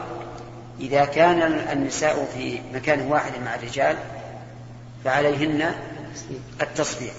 إذا 0.79 1.05
كان 1.05 1.41
النساء 1.71 2.31
في 2.33 2.61
مكان 2.73 3.01
واحد 3.01 3.31
مع 3.45 3.55
الرجال 3.55 3.97
فعليهن 5.05 5.75
التصبيح 6.61 7.13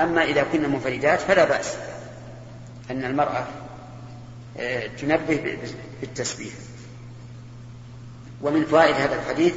أما 0.00 0.24
إذا 0.24 0.42
كن 0.42 0.70
منفردات 0.70 1.20
فلا 1.20 1.44
بأس 1.44 1.76
أن 2.90 3.04
المرأة 3.04 3.46
آه، 4.58 4.86
تنبه 4.86 5.58
بالتسبيح. 6.00 6.52
ومن 8.42 8.64
فوائد 8.64 8.94
هذا 8.94 9.14
الحديث 9.14 9.54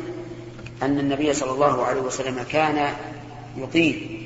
أن 0.84 1.00
النبي 1.00 1.34
صلى 1.34 1.52
الله 1.52 1.86
عليه 1.86 2.02
وسلم 2.02 2.44
كان 2.44 2.94
يطيل 3.58 4.20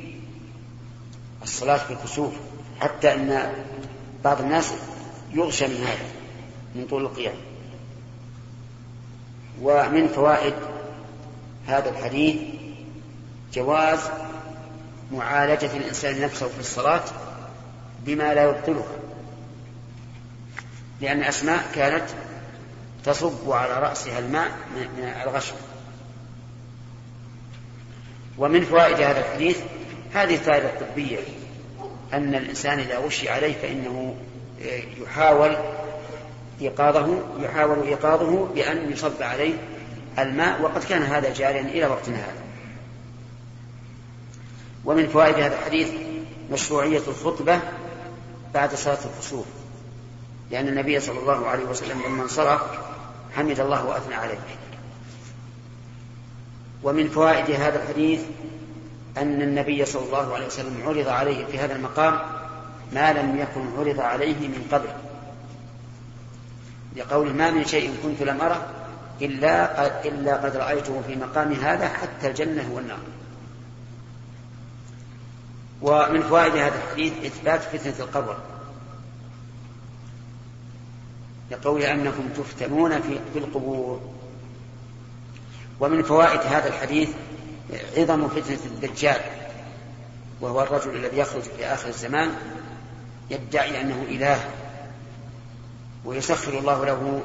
الصلاة 1.44 1.78
في 1.78 1.94
الكسوف 1.94 2.34
حتى 2.82 3.14
أن 3.14 3.54
بعض 4.24 4.42
الناس 4.42 4.74
يغشى 5.34 5.68
من 5.68 5.84
هذا 5.84 6.06
من 6.76 6.86
طول 6.90 7.06
القيام. 7.06 7.36
ومن 9.62 10.08
فوائد 10.08 10.54
هذا 11.68 11.90
الحديث 11.90 12.57
جواز 13.54 14.00
معالجة 15.12 15.78
الإنسان 15.78 16.22
نفسه 16.22 16.48
في 16.48 16.60
الصلاة 16.60 17.04
بما 18.00 18.34
لا 18.34 18.44
يبطلها 18.44 18.98
لأن 21.02 21.24
أسماء 21.24 21.66
كانت 21.76 22.06
تصب 23.06 23.52
على 23.52 23.74
رأسها 23.74 24.20
الماء 24.20 24.52
من 24.76 25.14
الغشم. 25.26 25.56
ومن 28.38 28.62
فوائد 28.66 29.02
هذا 29.02 29.20
الحديث 29.20 29.60
هذه 30.14 30.34
الفائدة 30.36 30.70
الطبية 30.70 31.18
أن 32.14 32.36
الإنسان 32.36 32.80
إذا 32.80 32.98
غشي 32.98 33.30
عليه 33.30 33.54
فإنه 33.54 34.16
يحاول 35.02 35.58
إيقاظه 36.62 37.20
يحاول 37.40 37.88
إيقاظه 37.88 38.46
بأن 38.46 38.92
يصب 38.92 39.22
عليه 39.22 39.54
الماء 40.20 40.62
وقد 40.62 40.84
كان 40.84 41.04
هذا 41.04 41.34
جاريا 41.34 41.62
إلى 41.62 41.86
وقتنا 41.86 42.18
هذا. 42.18 42.47
ومن 44.88 45.08
فوائد 45.08 45.36
هذا 45.36 45.60
الحديث 45.60 45.88
مشروعية 46.52 47.02
الخطبة 47.08 47.60
بعد 48.54 48.76
صلاة 48.76 48.98
الكسوف 49.16 49.46
لأن 50.52 50.68
النبي 50.68 51.00
صلى 51.00 51.20
الله 51.20 51.48
عليه 51.48 51.64
وسلم 51.64 52.02
لما 52.08 52.24
انصرف 52.24 52.62
حمد 53.36 53.60
الله 53.60 53.86
وأثنى 53.86 54.16
عليه. 54.16 54.40
ومن 56.84 57.10
فوائد 57.10 57.52
هذا 57.52 57.84
الحديث 57.84 58.22
أن 59.18 59.42
النبي 59.42 59.86
صلى 59.86 60.06
الله 60.06 60.34
عليه 60.34 60.46
وسلم 60.46 60.84
عرض 60.86 61.08
عليه 61.08 61.46
في 61.46 61.60
هذا 61.60 61.76
المقام 61.76 62.20
ما 62.94 63.14
لم 63.14 63.38
يكن 63.38 63.78
عرض 63.78 64.00
عليه 64.00 64.48
من 64.48 64.68
قبل. 64.72 64.90
لقول 66.96 67.34
ما 67.34 67.52
من 67.52 67.66
شيء 67.66 67.96
كنت 68.04 68.22
لم 68.24 68.42
أره 68.42 68.68
إلا 69.22 69.84
قد, 69.84 70.06
إلا 70.06 70.36
قد 70.36 70.56
رأيته 70.56 71.02
في 71.08 71.16
مقام 71.16 71.54
هذا 71.54 71.88
حتى 71.88 72.28
الجنة 72.28 72.70
والنار. 72.74 73.00
ومن 75.82 76.22
فوائد 76.22 76.56
هذا 76.56 76.76
الحديث 76.76 77.14
إثبات 77.26 77.62
فتنة 77.62 77.94
القبر. 78.00 78.38
لقول 81.52 81.82
أنكم 81.82 82.30
تفتنون 82.38 83.02
في 83.02 83.40
القبور. 83.40 84.02
ومن 85.80 86.04
فوائد 86.04 86.40
هذا 86.40 86.68
الحديث 86.68 87.10
عظم 87.98 88.28
فتنة 88.28 88.60
الدجال 88.66 89.22
وهو 90.42 90.62
الرجل 90.62 90.96
الذي 90.96 91.18
يخرج 91.18 91.42
في 91.42 91.66
آخر 91.66 91.88
الزمان 91.88 92.36
يدعي 93.30 93.82
أنه 93.82 94.06
إله 94.10 94.40
ويسخر 96.06 96.60
الله 96.60 96.86
له 96.86 97.22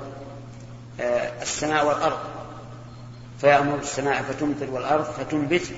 آه، 1.00 1.42
السماء 1.42 1.86
والأرض. 1.86 2.18
فيأمر 3.40 3.78
السماء 3.78 4.22
فتمطر 4.22 4.70
والأرض 4.70 5.04
فتنبت 5.04 5.72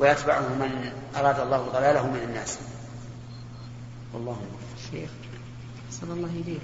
ويتبعه 0.00 0.40
من 0.40 0.92
أراد 1.16 1.40
الله 1.40 1.68
ضلاله 1.72 2.06
من 2.06 2.20
الناس. 2.28 2.58
والله 4.14 4.40
شيخ 4.90 5.10
صلى 5.90 6.12
الله 6.12 6.28
إليه 6.28 6.58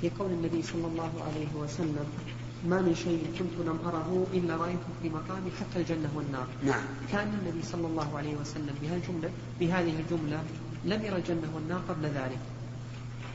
في 0.00 0.10
قول 0.18 0.30
النبي 0.30 0.62
صلى 0.62 0.86
الله 0.86 1.10
عليه 1.26 1.48
وسلم 1.54 2.06
ما 2.66 2.80
من 2.80 2.94
شيء 2.94 3.26
كنت 3.38 3.66
لم 3.66 3.78
أره 3.86 4.26
إلا 4.32 4.56
رأيته 4.56 4.90
في 5.02 5.08
مقامي 5.08 5.50
حتى 5.60 5.80
الجنة 5.80 6.10
والنار. 6.14 6.46
نعم. 6.64 6.82
كان 7.12 7.38
النبي 7.40 7.62
صلى 7.62 7.86
الله 7.86 8.18
عليه 8.18 8.36
وسلم 8.36 8.74
بهالجملة 8.82 9.30
بهذه 9.60 9.94
الجملة 10.00 10.42
لم 10.84 11.04
يرى 11.04 11.16
الجنة 11.16 11.48
والنار 11.54 11.80
قبل 11.88 12.06
ذلك. 12.06 12.38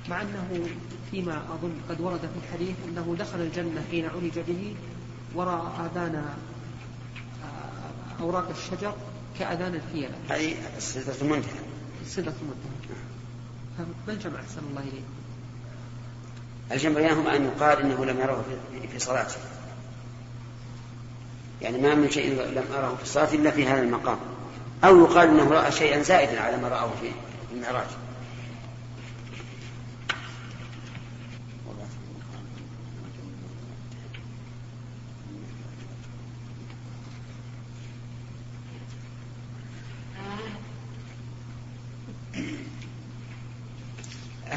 مع 0.09 0.21
أنه 0.21 0.67
فيما 1.11 1.43
أظن 1.53 1.73
قد 1.89 2.01
ورد 2.01 2.19
في 2.19 2.39
الحديث 2.43 2.75
أنه 2.87 3.15
دخل 3.19 3.41
الجنة 3.41 3.83
حين 3.91 4.05
عرج 4.05 4.39
به 4.47 4.75
وراء 5.35 5.71
آذان 5.85 6.15
آه، 6.15 6.35
أوراق 8.21 8.49
الشجر 8.49 8.93
كأذان 9.39 9.75
الفيلة 9.75 10.15
هذه 10.29 10.55
السدرة 10.77 11.15
المنتهى. 11.21 11.59
السدرة 12.01 12.33
المنتهى. 12.41 12.89
ما 14.07 14.13
الجمع 14.13 14.39
أحسن 14.39 14.61
الله 14.69 14.81
إليه 14.81 15.01
الجمع 16.71 16.95
بينهما 16.99 17.35
أن 17.35 17.45
يقال 17.45 17.81
إنه 17.81 18.05
لم 18.05 18.19
يره 18.19 18.45
في 18.91 18.99
صلاته. 18.99 19.37
يعني 21.61 21.77
ما 21.77 21.95
من 21.95 22.11
شيء 22.11 22.33
لم 22.33 22.63
أره 22.73 22.95
في 22.95 23.03
الصلاة 23.03 23.33
إلا 23.33 23.51
في 23.51 23.67
هذا 23.67 23.81
المقام. 23.81 24.17
أو 24.83 24.99
يقال 24.99 25.29
أنه 25.29 25.49
رأى 25.51 25.71
شيئا 25.71 26.01
زائدا 26.01 26.41
على 26.41 26.57
ما 26.57 26.67
رآه 26.67 26.89
في 27.01 27.11
المعراج 27.55 27.87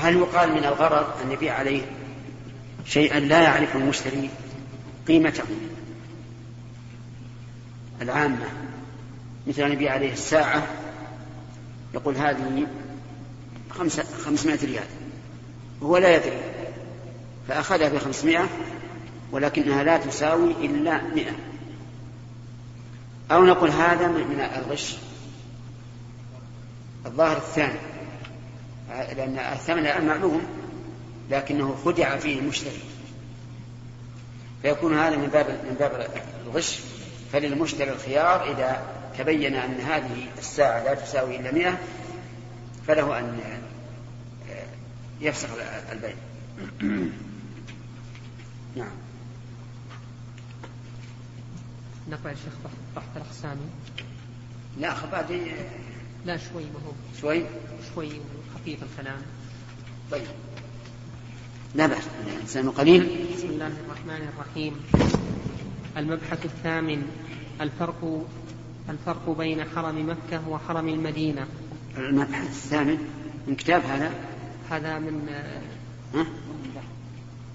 هل 0.02 0.16
يقال 0.32 0.52
من 0.52 0.64
الغرض 0.64 1.06
أن 1.24 1.32
يبيع 1.32 1.54
عليه 1.54 1.82
شيئا 2.86 3.20
لا 3.20 3.42
يعرف 3.42 3.76
المشتري 3.76 4.30
قيمته. 5.08 5.44
العامة 8.02 8.46
مثل 9.46 9.62
أن 9.62 9.72
يبيع 9.72 9.92
عليه 9.92 10.12
الساعة 10.12 10.66
يقول 11.94 12.16
هذه 12.16 12.66
خمسة 13.70 14.04
خمسمائة 14.24 14.66
ريال. 14.66 14.86
وهو 15.80 15.96
لا 15.96 16.16
يدري. 16.16 16.40
فأخذها 17.48 17.88
بخمسمائة 17.88 18.48
ولكنها 19.32 19.82
لا 19.82 19.96
تساوي 19.96 20.50
إلا 20.50 21.02
مئة. 21.02 21.32
أو 23.30 23.44
نقول 23.44 23.70
هذا 23.70 24.08
من 24.08 24.40
الغش. 24.40 24.96
الظاهر 27.06 27.36
الثاني. 27.36 27.91
لأن 28.92 29.38
الثمن 29.38 29.78
الآن 29.78 30.06
معلوم 30.06 30.42
لكنه 31.30 31.76
خدع 31.84 32.16
فيه 32.16 32.38
المشتري. 32.38 32.80
فيكون 34.62 34.98
هذا 34.98 35.16
من 35.16 35.26
باب 35.26 35.46
من 35.48 35.76
باب 35.78 36.06
الغش. 36.46 36.80
فللمشتري 37.32 37.90
الخيار 37.90 38.52
إذا 38.52 38.82
تبين 39.18 39.54
أن 39.54 39.80
هذه 39.80 40.26
الساعة 40.38 40.84
لا 40.84 40.94
تساوي 40.94 41.36
إلا 41.36 41.52
مئة 41.52 41.78
فله 42.86 43.18
أن 43.18 43.40
يفسخ 45.20 45.48
البيع. 45.92 46.14
نعم. 48.76 48.92
نقرأ 52.10 52.30
يا 52.30 52.34
شيخ 52.34 52.52
بحث 52.96 53.06
الأقسامي 53.16 53.70
لا 54.78 54.94
خبادي 54.94 55.40
لا 56.26 56.36
شوي 56.36 56.62
ما 56.62 56.80
هو. 56.86 56.92
شوي؟ 57.20 57.44
شوي 57.94 58.10
خفيف 58.54 58.78
الكلام. 58.82 59.18
طيب. 60.10 60.26
لا 61.74 61.86
بأس 61.86 62.04
الإنسان 62.26 62.70
قليل. 62.70 63.26
بسم 63.36 63.48
الله 63.48 63.66
الرحمن 63.66 64.28
الرحيم. 64.28 64.80
المبحث 65.96 66.44
الثامن 66.44 67.02
الفرق 67.60 68.26
الفرق 68.88 69.30
بين 69.38 69.64
حرم 69.64 70.10
مكة 70.10 70.48
وحرم 70.48 70.88
المدينة. 70.88 71.46
المبحث 71.96 72.46
الثامن 72.46 72.98
من 73.46 73.56
كتاب 73.56 73.82
هذا؟ 73.84 74.10
هذا 74.70 74.98
من 74.98 75.28
ها؟ 76.14 76.26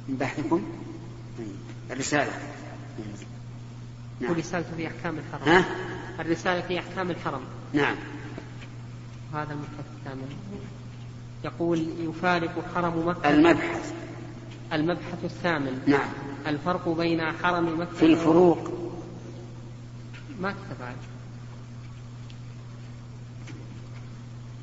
من 0.08 0.16
بحثكم؟ 0.18 0.62
الرسالة. 1.92 2.32
نعم. 4.20 4.32
ورسالة 4.32 4.66
في 4.78 4.88
أحكام 4.88 5.18
الحرم. 5.18 5.50
ها؟ 5.50 5.66
الرسالة 6.20 6.62
في 6.62 6.80
أحكام 6.80 7.12
الحرم. 7.12 7.42
نعم. 7.74 7.96
هذا 9.34 9.54
المبحث 9.54 9.86
الثامن. 9.98 10.30
يقول 11.44 11.88
يفارق 12.00 12.66
حرم 12.76 13.08
مكة. 13.08 13.30
المبحث. 13.30 13.94
المبحث 14.74 15.24
الثامن. 15.24 15.82
نعم. 15.88 16.10
الفرق 16.48 16.90
بين 16.90 17.22
حرم 17.32 17.80
مكة 17.80 17.94
في 17.94 18.06
الفروق. 18.06 18.72
ما 20.42 20.52
كتب 20.52 20.96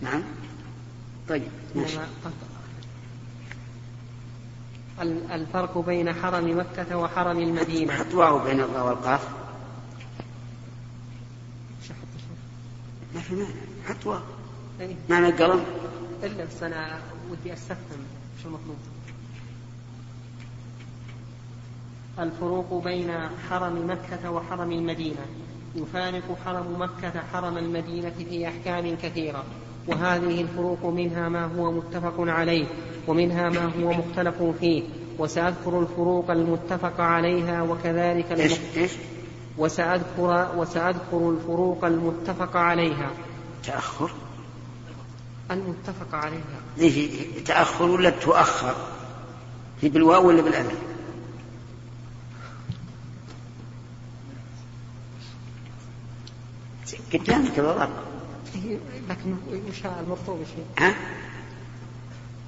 نعم. 0.02 0.22
طيب 1.28 1.48
ماشي. 1.74 1.98
الفرق 5.32 5.78
بين 5.78 6.12
حرم 6.12 6.58
مكة 6.58 6.96
وحرم 6.96 7.38
المدينة. 7.38 7.92
حط 7.92 8.14
واو 8.14 8.38
بين 8.38 8.60
الراء 8.60 8.86
والقاف. 8.86 9.28
ما 13.14 13.20
في 13.20 13.34
مانع. 13.34 13.48
حط 13.88 14.06
واو. 14.06 14.20
إيه. 14.80 14.94
معنى 15.10 15.28
القلم؟ 15.28 15.64
إلا 16.22 16.44
بس 16.44 16.62
أنا 16.62 16.98
ودي 17.30 17.52
أستفهم 17.52 17.98
شو 18.42 18.48
المطلوب. 18.48 18.76
الفروق 22.18 22.84
بين 22.84 23.10
حرم 23.50 23.90
مكة 23.90 24.30
وحرم 24.30 24.72
المدينة. 24.72 25.26
يفارق 25.74 26.38
حرم 26.44 26.80
مكة 26.82 27.12
حرم 27.32 27.58
المدينة 27.58 28.12
في 28.30 28.48
أحكام 28.48 28.96
كثيرة. 29.02 29.44
وهذه 29.86 30.40
الفروق 30.40 30.86
منها 30.86 31.28
ما 31.28 31.44
هو 31.44 31.72
متفق 31.72 32.14
عليه 32.18 32.66
ومنها 33.08 33.50
ما 33.50 33.64
هو 33.64 33.92
مختلف 33.92 34.42
فيه. 34.42 34.82
وسأذكر 35.18 35.80
الفروق 35.80 36.30
المتفق 36.30 37.00
عليها 37.00 37.62
وكذلك 37.62 38.32
إيش؟ 38.32 38.92
وسأذكر 39.58 40.48
وسأذكر 40.56 41.30
الفروق 41.30 41.84
المتفق 41.84 42.56
عليها. 42.56 43.10
تأخر؟ 43.64 44.10
المتفق 45.50 46.14
عليها. 46.14 46.60
إيه 46.78 47.44
تأخر 47.44 47.84
ولا 47.84 48.10
تؤخر؟ 48.10 48.74
هي 49.82 49.88
بالواو 49.88 50.28
ولا 50.28 50.42
بالألف؟ 50.42 50.78
قدامك 57.12 57.58
الورق 57.58 57.90
لكن 59.08 59.36
وش 59.68 59.86
المطلوب 59.86 60.44
شيء؟ 60.44 60.64
ها؟ 60.78 60.94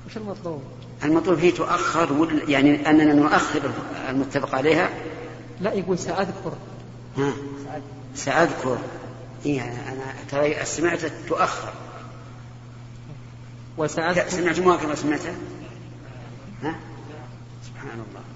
وش 0.07 0.17
المطلوب؟ 0.17 0.63
المطلوب 1.05 1.39
هي 1.39 1.51
تؤخر 1.51 2.13
ولا 2.13 2.51
يعني 2.51 2.91
أننا 2.91 3.15
نؤخر 3.15 3.71
المتفق 4.09 4.55
عليها؟ 4.55 4.91
لا 5.61 5.73
يقول 5.73 5.99
سأذكر. 5.99 6.53
ها؟ 7.17 7.33
سأذكر. 8.15 8.79
إيه 9.47 9.63
أنا 9.63 10.15
ترى 10.31 10.65
سمعت 10.65 11.05
تؤخر. 11.29 11.73
وسأذكر 13.79 14.29
سمعتموها 14.29 14.77
كما 14.77 14.95
سمعتها؟ 14.95 15.35
ها؟ 16.63 16.75
سبحان 17.63 17.93
الله 17.93 18.27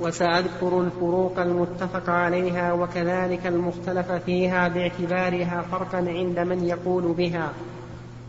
وسأذكر 0.00 0.80
الفروق 0.80 1.38
المتفق 1.38 2.10
عليها 2.10 2.72
وكذلك 2.72 3.46
المختلف 3.46 4.12
فيها 4.12 4.68
باعتبارها 4.68 5.64
فرقا 5.72 5.96
عند 5.96 6.38
من 6.38 6.64
يقول 6.64 7.12
بها 7.12 7.52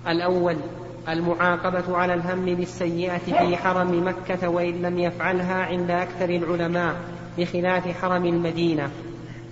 الأول 0.08 0.58
المعاقبة 1.10 1.98
على 1.98 2.14
الهم 2.14 2.46
بالسيئة 2.46 3.18
في 3.18 3.58
حرم 3.58 4.08
مكة 4.08 4.50
وإن 4.50 4.82
لم 4.82 5.00
يفعلها 5.00 5.64
عند 5.64 5.92
أكثر 5.92 6.30
العلماء 6.30 6.96
بخلاف 7.38 7.88
حرم 7.88 8.26
المدينة 8.26 8.90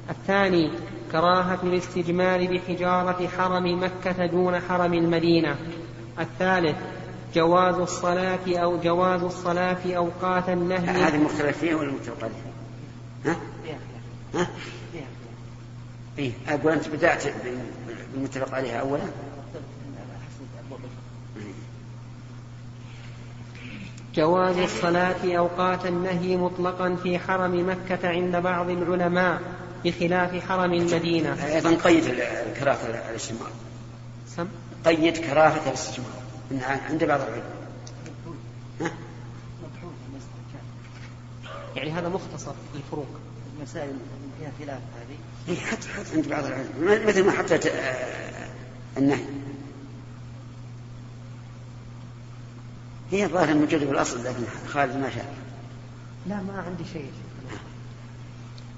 الثاني 0.09 0.71
كراهة 1.11 1.59
الاستجمار 1.63 2.47
بحجارة 2.47 3.27
حرم 3.27 3.83
مكة 3.83 4.25
دون 4.25 4.59
حرم 4.59 4.93
المدينة 4.93 5.55
الثالث 6.19 6.75
جواز 7.35 7.75
الصلاة 7.75 8.57
أو 8.57 8.77
جواز 8.77 9.23
الصلاة 9.23 9.73
في 9.73 9.97
أوقات 9.97 10.49
النهي 10.49 10.89
هذه 10.89 11.17
مختلف 11.17 11.57
فيها 11.57 11.75
ولا 11.75 11.91
متفق؟ 11.91 12.29
ها؟ 13.25 13.37
ها؟ 14.33 14.47
إيه 16.17 16.31
أقول 16.47 16.71
أنت 16.71 16.87
بدأت 16.87 17.23
بالمتفق 18.13 18.55
عليها 18.55 18.79
أولا 18.79 19.03
جواز 24.15 24.57
الصلاة 24.57 25.37
أوقات 25.37 25.85
النهي 25.85 26.37
مطلقا 26.37 26.95
في 26.95 27.19
حرم 27.19 27.69
مكة 27.69 28.09
عند 28.09 28.35
بعض 28.35 28.69
العلماء 28.69 29.41
بخلاف 29.85 30.49
حرم 30.49 30.73
المدينة. 30.73 31.45
أيضا 31.45 31.75
قيد 31.75 32.03
كراهة 32.59 33.09
الاستجمار 33.09 33.51
سم؟ 34.27 34.47
قيد 34.85 35.17
كراهة 35.17 35.69
الاستجمار 35.69 36.21
عند 36.89 37.03
بعض 37.03 37.19
العلماء. 37.21 37.65
يعني 41.75 41.91
هذا 41.91 42.09
مختصر 42.09 42.53
للفروق 42.75 43.07
المسائل 43.57 43.93
فيها 44.39 44.51
خلاف 44.59 44.79
هذه. 44.79 45.17
إيه 45.49 45.65
حتى 45.65 45.87
حتى 45.87 46.15
عند 46.15 46.27
بعض 46.27 46.45
العلماء. 46.45 47.07
مثل 47.07 47.25
ما 47.25 47.31
حتى 47.31 47.69
آه، 47.69 48.47
النهي. 48.97 49.25
هي 53.11 53.25
الظاهر 53.25 53.49
الموجودة 53.49 53.85
في 53.85 53.91
الأصل 53.91 54.23
لكن 54.23 54.43
خالد 54.67 54.95
ما 54.95 55.09
شاء 55.09 55.33
لا 56.27 56.35
ما 56.35 56.61
عندي 56.61 56.83
شيء. 56.93 57.11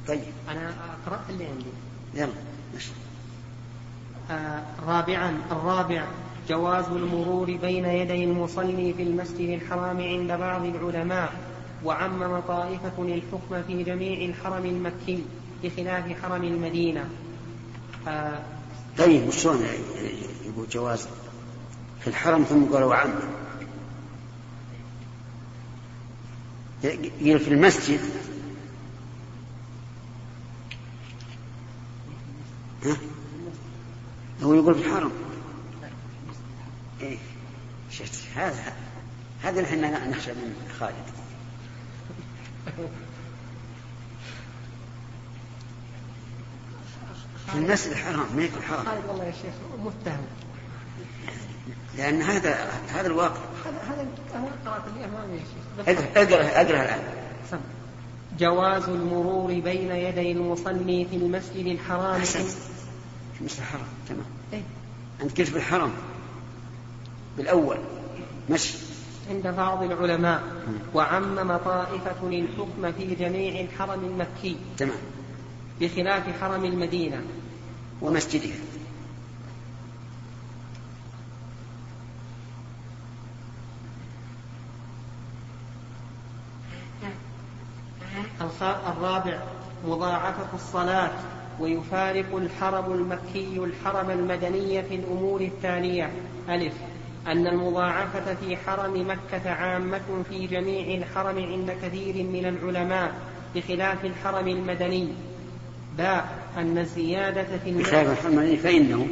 طيب. 0.07 0.21
أنا 0.49 0.73
أقرأ 1.05 1.19
اللي 1.29 1.45
عندي. 1.45 1.65
يلا 2.13 2.29
ماشي. 2.73 2.91
آه 4.31 4.63
رابعا 4.87 5.37
الرابع 5.51 6.05
جواز 6.49 6.85
المرور 6.85 7.57
بين 7.57 7.85
يدي 7.85 8.23
المصلي 8.23 8.93
في 8.93 9.03
المسجد 9.03 9.49
الحرام 9.49 10.01
عند 10.01 10.31
بعض 10.31 10.65
العلماء 10.65 11.33
وعمم 11.83 12.39
طائفة 12.39 12.91
الحكم 12.99 13.63
في 13.67 13.83
جميع 13.83 14.29
الحرم 14.29 14.65
المكي 14.65 15.23
بخلاف 15.63 16.23
حرم 16.23 16.43
المدينة. 16.43 17.09
آه 18.07 18.39
طيب 18.97 19.27
وشلون 19.27 19.65
يقول 20.45 20.67
جواز؟ 20.71 21.07
في 22.01 22.07
الحرم 22.07 22.43
ثم 22.43 22.63
قال 22.63 22.83
وعم 22.83 23.13
قيل 27.19 27.39
في 27.39 27.47
المسجد. 27.47 27.99
ها؟ 32.85 32.97
هو 34.43 34.53
يقول 34.53 34.75
في 34.75 34.81
الحرم 34.87 35.11
إيه. 37.01 37.17
شفت 37.91 38.23
هذا 38.35 38.73
هذا 39.43 39.63
إحنا 39.63 40.07
نخشى 40.07 40.31
من 40.33 40.55
خالد. 40.79 41.05
في 47.51 47.55
المسجد 47.55 47.91
الحرام 47.91 48.35
ما 48.35 48.43
يكون 48.43 48.61
حرام. 48.61 48.85
خالد 48.85 49.05
والله 49.09 49.23
يا 49.23 49.31
شيخ 49.31 49.53
متهم. 49.79 50.25
لأن 51.97 52.21
هذا 52.21 52.71
هذا 52.89 53.07
الواقع. 53.07 53.41
هذا 53.65 53.77
هذا 53.77 54.07
قرأت 54.65 54.87
اللي 54.87 55.05
أمامي 55.05 55.33
يا 55.33 55.39
شيخ. 55.39 56.17
اقرأ 56.17 56.61
أقرأ 56.61 56.81
الآن. 56.81 56.99
جواز 58.39 58.89
المرور 58.89 59.47
بين 59.47 59.91
يدي 59.91 60.31
المصلي 60.31 61.05
في 61.05 61.15
المسجد 61.15 61.65
الحرام. 61.65 62.21
في 62.21 63.39
المسجد 63.39 63.59
الحرام 63.59 63.87
تمام. 64.09 64.25
إيه؟ 64.53 64.61
أنت 65.23 65.41
قلت 65.41 65.51
بالحرم 65.51 65.91
بالأول 67.37 67.77
مشي. 68.49 68.73
عند 69.29 69.47
بعض 69.47 69.83
العلماء. 69.83 70.43
وعمم 70.93 71.57
طائفة 71.57 72.27
الحكم 72.29 72.91
في 72.91 73.15
جميع 73.15 73.61
الحرم 73.61 74.05
المكي. 74.05 74.57
تمام. 74.77 74.97
بخلاف 75.81 76.41
حرم 76.41 76.65
المدينة. 76.65 77.21
ومسجدها. 78.01 78.55
الرابع 88.71 89.39
مضاعفة 89.87 90.47
الصلاة 90.53 91.11
ويفارق 91.59 92.35
الحرم 92.35 92.91
المكي 92.91 93.57
الحرم 93.57 94.11
المدني 94.11 94.83
في 94.83 94.95
الأمور 94.95 95.41
التالية 95.41 96.11
ألف. 96.49 96.73
أن 97.27 97.47
المضاعفة 97.47 98.33
في 98.33 98.57
حرم 98.57 99.07
مكة 99.09 99.49
عامة 99.49 100.23
في 100.29 100.47
جميع 100.47 100.97
الحرم 100.97 101.43
عند 101.43 101.71
كثير 101.83 102.23
من 102.23 102.45
العلماء 102.45 103.11
بخلاف 103.55 104.05
الحرم 104.05 104.47
المدني. 104.47 105.07
باء. 105.97 106.29
أن 106.57 106.77
الزيادة 106.77 107.57
في 107.63 107.71
بخلاف 107.71 108.11
الحرم 108.11 108.33
المدني 108.33 108.57
فإنه 108.57 109.07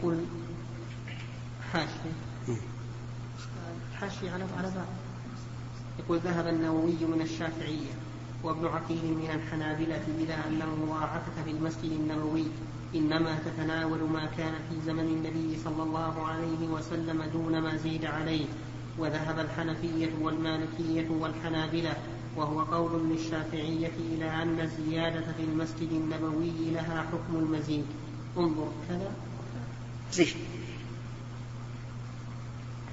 يقول 0.00 0.16
حاشي 1.72 2.10
حاشي 4.00 4.28
على 4.28 4.44
على 4.58 4.70
بعض. 4.76 4.86
يقول 5.98 6.18
ذهب 6.18 6.46
النووي 6.46 6.96
من 7.14 7.20
الشافعية 7.20 7.92
وابن 8.42 8.66
عقيل 8.66 9.04
من 9.04 9.30
الحنابلة 9.34 10.02
إلى 10.18 10.34
أن 10.34 10.62
المضاعفة 10.62 11.42
في 11.44 11.50
المسجد 11.50 11.92
النبوي 11.92 12.44
إنما 12.94 13.38
تتناول 13.38 13.98
ما 14.10 14.26
كان 14.26 14.52
في 14.52 14.80
زمن 14.86 15.04
النبي 15.04 15.58
صلى 15.64 15.82
الله 15.82 16.26
عليه 16.26 16.68
وسلم 16.68 17.22
دون 17.32 17.58
ما 17.58 17.76
زيد 17.76 18.04
عليه. 18.04 18.46
وذهب 18.98 19.38
الحنفية 19.38 20.10
والمالكية 20.20 21.10
والحنابلة 21.10 21.96
وهو 22.36 22.60
قول 22.60 23.08
للشافعية 23.08 23.92
إلى 24.12 24.42
أن 24.42 24.60
الزيادة 24.60 25.32
في 25.32 25.42
المسجد 25.44 25.92
النبوي 25.92 26.70
لها 26.70 27.02
حكم 27.02 27.36
المزيد. 27.36 27.84
انظر 28.38 28.68
كذا. 28.88 29.12
زين. 30.12 30.34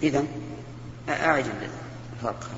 إذا 0.04 0.24
أعد 1.10 1.46
الفرق 2.16 2.50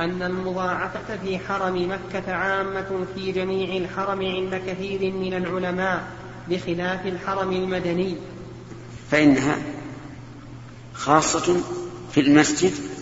أن 0.00 0.22
المضاعفة 0.22 1.16
في 1.16 1.38
حرم 1.38 1.90
مكة 1.90 2.32
عامة 2.34 3.06
في 3.14 3.32
جميع 3.32 3.76
الحرم 3.76 4.22
عند 4.26 4.62
كثير 4.66 5.12
من 5.12 5.34
العلماء 5.34 6.08
بخلاف 6.48 7.06
الحرم 7.06 7.52
المدني. 7.52 8.16
فإنها 9.10 9.58
خاصة 10.94 11.60
في 12.12 12.20
المسجد 12.20 12.93